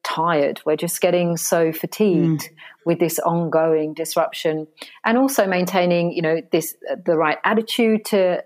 tired. 0.03 0.61
We're 0.65 0.75
just 0.75 0.99
getting 0.99 1.37
so 1.37 1.71
fatigued 1.71 2.41
mm. 2.41 2.49
with 2.85 2.99
this 2.99 3.19
ongoing 3.19 3.93
disruption 3.93 4.67
and 5.05 5.17
also 5.17 5.47
maintaining, 5.47 6.11
you 6.11 6.21
know, 6.21 6.41
this, 6.51 6.75
the 7.05 7.15
right 7.15 7.37
attitude 7.45 8.05
to 8.05 8.43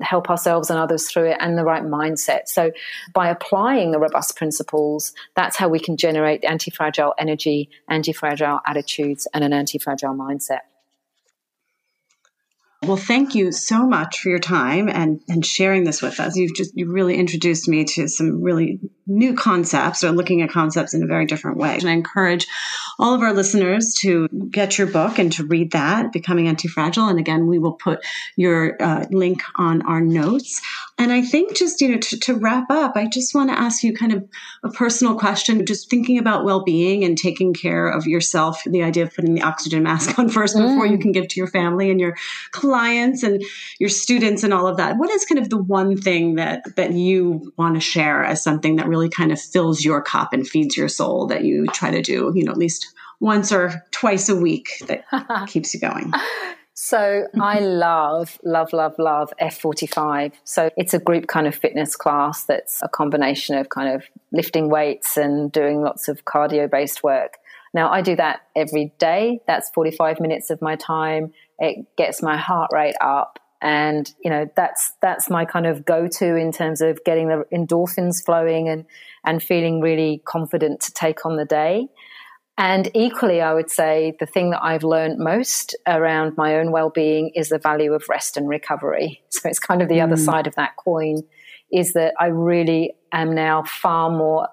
help 0.00 0.30
ourselves 0.30 0.70
and 0.70 0.78
others 0.78 1.10
through 1.10 1.30
it 1.30 1.36
and 1.40 1.58
the 1.58 1.64
right 1.64 1.82
mindset. 1.82 2.42
So 2.46 2.72
by 3.12 3.28
applying 3.28 3.90
the 3.90 3.98
robust 3.98 4.36
principles, 4.36 5.12
that's 5.34 5.56
how 5.56 5.68
we 5.68 5.78
can 5.78 5.96
generate 5.96 6.44
anti-fragile 6.44 7.14
energy, 7.18 7.68
anti-fragile 7.88 8.60
attitudes 8.66 9.26
and 9.34 9.44
an 9.44 9.52
anti-fragile 9.52 10.14
mindset. 10.14 10.60
Well, 12.82 12.96
thank 12.96 13.34
you 13.34 13.52
so 13.52 13.86
much 13.86 14.20
for 14.20 14.30
your 14.30 14.38
time 14.38 14.88
and, 14.88 15.20
and 15.28 15.44
sharing 15.44 15.84
this 15.84 16.00
with 16.00 16.18
us. 16.18 16.34
You've 16.34 16.54
just, 16.54 16.72
you 16.74 16.90
really 16.90 17.16
introduced 17.16 17.68
me 17.68 17.84
to 17.84 18.08
some 18.08 18.42
really 18.42 18.80
new 19.06 19.34
concepts 19.34 20.02
or 20.02 20.12
looking 20.12 20.40
at 20.40 20.48
concepts 20.48 20.94
in 20.94 21.02
a 21.02 21.06
very 21.06 21.26
different 21.26 21.58
way. 21.58 21.74
And 21.74 21.90
I 21.90 21.92
encourage 21.92 22.46
all 23.00 23.14
of 23.14 23.22
our 23.22 23.32
listeners 23.32 23.94
to 24.00 24.28
get 24.50 24.78
your 24.78 24.86
book 24.86 25.18
and 25.18 25.32
to 25.32 25.44
read 25.44 25.72
that, 25.72 26.12
Becoming 26.12 26.46
Anti-Fragile. 26.46 27.08
And 27.08 27.18
again, 27.18 27.46
we 27.46 27.58
will 27.58 27.72
put 27.72 28.04
your 28.36 28.80
uh, 28.80 29.06
link 29.10 29.42
on 29.56 29.82
our 29.82 30.00
notes. 30.00 30.60
And 30.98 31.10
I 31.10 31.22
think 31.22 31.56
just, 31.56 31.80
you 31.80 31.88
know, 31.88 31.98
to, 31.98 32.18
to 32.20 32.34
wrap 32.34 32.70
up, 32.70 32.92
I 32.94 33.06
just 33.06 33.34
want 33.34 33.48
to 33.48 33.58
ask 33.58 33.82
you 33.82 33.94
kind 33.94 34.12
of 34.12 34.28
a 34.62 34.70
personal 34.70 35.18
question, 35.18 35.64
just 35.64 35.88
thinking 35.88 36.18
about 36.18 36.44
well-being 36.44 37.02
and 37.02 37.16
taking 37.16 37.54
care 37.54 37.88
of 37.88 38.06
yourself, 38.06 38.62
the 38.64 38.82
idea 38.82 39.04
of 39.04 39.14
putting 39.14 39.34
the 39.34 39.42
oxygen 39.42 39.82
mask 39.82 40.18
on 40.18 40.28
first 40.28 40.54
mm. 40.54 40.68
before 40.68 40.86
you 40.86 40.98
mm. 40.98 41.00
can 41.00 41.12
give 41.12 41.26
to 41.28 41.40
your 41.40 41.46
family 41.46 41.90
and 41.90 42.00
your 42.00 42.16
clients 42.50 43.22
and 43.22 43.42
your 43.78 43.88
students 43.88 44.42
and 44.42 44.52
all 44.52 44.66
of 44.66 44.76
that. 44.76 44.98
What 44.98 45.08
is 45.08 45.24
kind 45.24 45.38
of 45.38 45.48
the 45.48 45.56
one 45.56 45.96
thing 45.96 46.34
that, 46.34 46.76
that 46.76 46.92
you 46.92 47.50
want 47.56 47.76
to 47.76 47.80
share 47.80 48.22
as 48.22 48.44
something 48.44 48.76
that 48.76 48.86
really 48.86 49.08
kind 49.08 49.32
of 49.32 49.40
fills 49.40 49.82
your 49.82 50.02
cup 50.02 50.34
and 50.34 50.46
feeds 50.46 50.76
your 50.76 50.88
soul 50.88 51.26
that 51.28 51.44
you 51.44 51.66
try 51.68 51.90
to 51.90 52.02
do, 52.02 52.30
you 52.34 52.44
know, 52.44 52.52
at 52.52 52.58
least 52.58 52.89
once 53.20 53.52
or 53.52 53.84
twice 53.90 54.28
a 54.28 54.36
week 54.36 54.70
that 54.86 55.04
keeps 55.48 55.74
you 55.74 55.80
going? 55.80 56.12
So 56.82 57.26
I 57.38 57.58
mm-hmm. 57.58 57.64
love, 57.66 58.38
love, 58.42 58.72
love, 58.72 58.94
love 58.98 59.34
F45. 59.38 60.32
So 60.44 60.70
it's 60.78 60.94
a 60.94 60.98
group 60.98 61.26
kind 61.26 61.46
of 61.46 61.54
fitness 61.54 61.94
class 61.94 62.44
that's 62.44 62.80
a 62.82 62.88
combination 62.88 63.54
of 63.58 63.68
kind 63.68 63.94
of 63.94 64.04
lifting 64.32 64.70
weights 64.70 65.18
and 65.18 65.52
doing 65.52 65.82
lots 65.82 66.08
of 66.08 66.24
cardio 66.24 66.70
based 66.70 67.02
work. 67.02 67.36
Now 67.74 67.90
I 67.90 68.00
do 68.00 68.16
that 68.16 68.40
every 68.56 68.94
day. 68.98 69.40
That's 69.46 69.68
45 69.70 70.20
minutes 70.20 70.48
of 70.48 70.62
my 70.62 70.76
time. 70.76 71.34
It 71.58 71.84
gets 71.96 72.22
my 72.22 72.38
heart 72.38 72.70
rate 72.72 72.96
up. 73.02 73.38
And, 73.60 74.10
you 74.24 74.30
know, 74.30 74.48
that's, 74.56 74.94
that's 75.02 75.28
my 75.28 75.44
kind 75.44 75.66
of 75.66 75.84
go 75.84 76.08
to 76.08 76.34
in 76.34 76.50
terms 76.50 76.80
of 76.80 77.04
getting 77.04 77.28
the 77.28 77.44
endorphins 77.52 78.24
flowing 78.24 78.70
and, 78.70 78.86
and 79.24 79.42
feeling 79.42 79.82
really 79.82 80.22
confident 80.24 80.80
to 80.80 80.92
take 80.92 81.26
on 81.26 81.36
the 81.36 81.44
day. 81.44 81.88
And 82.58 82.90
equally, 82.94 83.40
I 83.40 83.54
would 83.54 83.70
say 83.70 84.14
the 84.20 84.26
thing 84.26 84.50
that 84.50 84.62
I've 84.62 84.84
learned 84.84 85.18
most 85.18 85.74
around 85.86 86.36
my 86.36 86.56
own 86.56 86.72
well 86.72 86.90
being 86.90 87.30
is 87.34 87.48
the 87.48 87.58
value 87.58 87.94
of 87.94 88.04
rest 88.08 88.36
and 88.36 88.48
recovery. 88.48 89.22
So 89.30 89.48
it's 89.48 89.58
kind 89.58 89.80
of 89.80 89.88
the 89.88 89.96
mm. 89.96 90.02
other 90.02 90.16
side 90.16 90.46
of 90.46 90.54
that 90.56 90.76
coin 90.76 91.22
is 91.72 91.94
that 91.94 92.12
I 92.20 92.26
really 92.26 92.92
am 93.12 93.34
now 93.34 93.62
far 93.62 94.10
more 94.10 94.48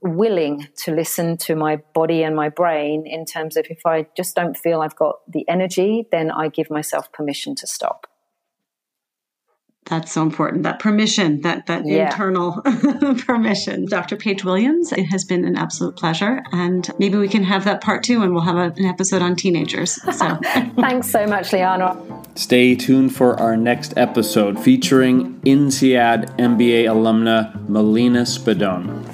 willing 0.00 0.68
to 0.84 0.94
listen 0.94 1.36
to 1.38 1.56
my 1.56 1.76
body 1.94 2.22
and 2.22 2.36
my 2.36 2.48
brain 2.48 3.04
in 3.06 3.24
terms 3.24 3.56
of 3.56 3.66
if 3.68 3.84
I 3.84 4.06
just 4.16 4.36
don't 4.36 4.56
feel 4.56 4.80
I've 4.80 4.94
got 4.94 5.16
the 5.26 5.48
energy, 5.48 6.06
then 6.12 6.30
I 6.30 6.48
give 6.48 6.70
myself 6.70 7.10
permission 7.12 7.54
to 7.56 7.66
stop. 7.66 8.06
That's 9.86 10.12
so 10.12 10.22
important. 10.22 10.64
That 10.64 10.80
permission, 10.80 11.40
that 11.42 11.66
that 11.66 11.86
yeah. 11.86 12.06
internal 12.06 12.60
permission. 13.26 13.86
Dr. 13.86 14.16
Paige 14.16 14.44
Williams, 14.44 14.92
it 14.92 15.04
has 15.04 15.24
been 15.24 15.44
an 15.44 15.56
absolute 15.56 15.96
pleasure, 15.96 16.42
and 16.52 16.90
maybe 16.98 17.16
we 17.16 17.28
can 17.28 17.42
have 17.42 17.64
that 17.64 17.80
part 17.80 18.02
two, 18.02 18.22
and 18.22 18.34
we'll 18.34 18.42
have 18.42 18.56
a, 18.56 18.74
an 18.76 18.84
episode 18.84 19.22
on 19.22 19.34
teenagers. 19.34 19.94
So, 20.16 20.38
thanks 20.78 21.10
so 21.10 21.26
much, 21.26 21.52
Liana. 21.52 21.96
Stay 22.34 22.74
tuned 22.74 23.14
for 23.14 23.40
our 23.40 23.56
next 23.56 23.94
episode 23.96 24.62
featuring 24.62 25.40
INSEAD 25.40 26.36
MBA 26.36 26.84
alumna 26.84 27.68
Melina 27.68 28.22
Spadone. 28.22 29.04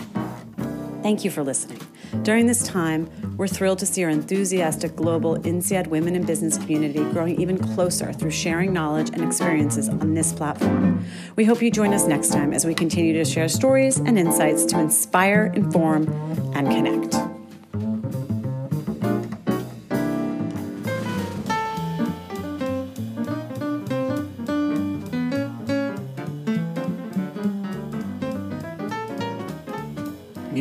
Thank 1.03 1.25
you 1.25 1.31
for 1.31 1.45
listening. 1.45 1.81
During 2.23 2.47
this 2.47 2.67
time, 2.67 3.11
we're 3.37 3.49
thrilled 3.49 3.79
to 3.81 3.87
see 3.87 4.05
our 4.05 4.11
enthusiastic 4.11 4.97
global 4.97 5.37
INSEAD 5.37 5.89
women 5.89 6.15
in 6.15 6.25
business 6.25 6.57
community 6.57 7.01
growing 7.13 7.41
even 7.41 7.59
closer 7.59 8.13
through 8.13 8.31
sharing 8.31 8.73
knowledge 8.73 9.11
and 9.11 9.23
experiences 9.23 9.89
on 9.89 10.15
this 10.15 10.33
platform. 10.33 11.05
We 11.37 11.45
hope 11.45 11.61
you 11.63 11.71
join 11.71 11.93
us 11.93 12.07
next 12.07 12.29
time 12.33 12.53
as 12.53 12.65
we 12.65 12.75
continue 12.75 13.13
to 13.15 13.25
share 13.25 13.49
stories 13.49 13.99
and 13.99 14.19
insights 14.19 14.65
to 14.67 14.79
inspire, 14.79 15.53
inform, 15.55 16.09
and 16.55 16.69
connect. 16.69 17.24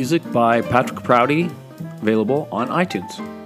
Music 0.04 0.32
by 0.32 0.60
Patrick 0.60 1.02
Prouty, 1.02 1.48
available 2.02 2.46
on 2.52 2.68
iTunes. 2.68 3.43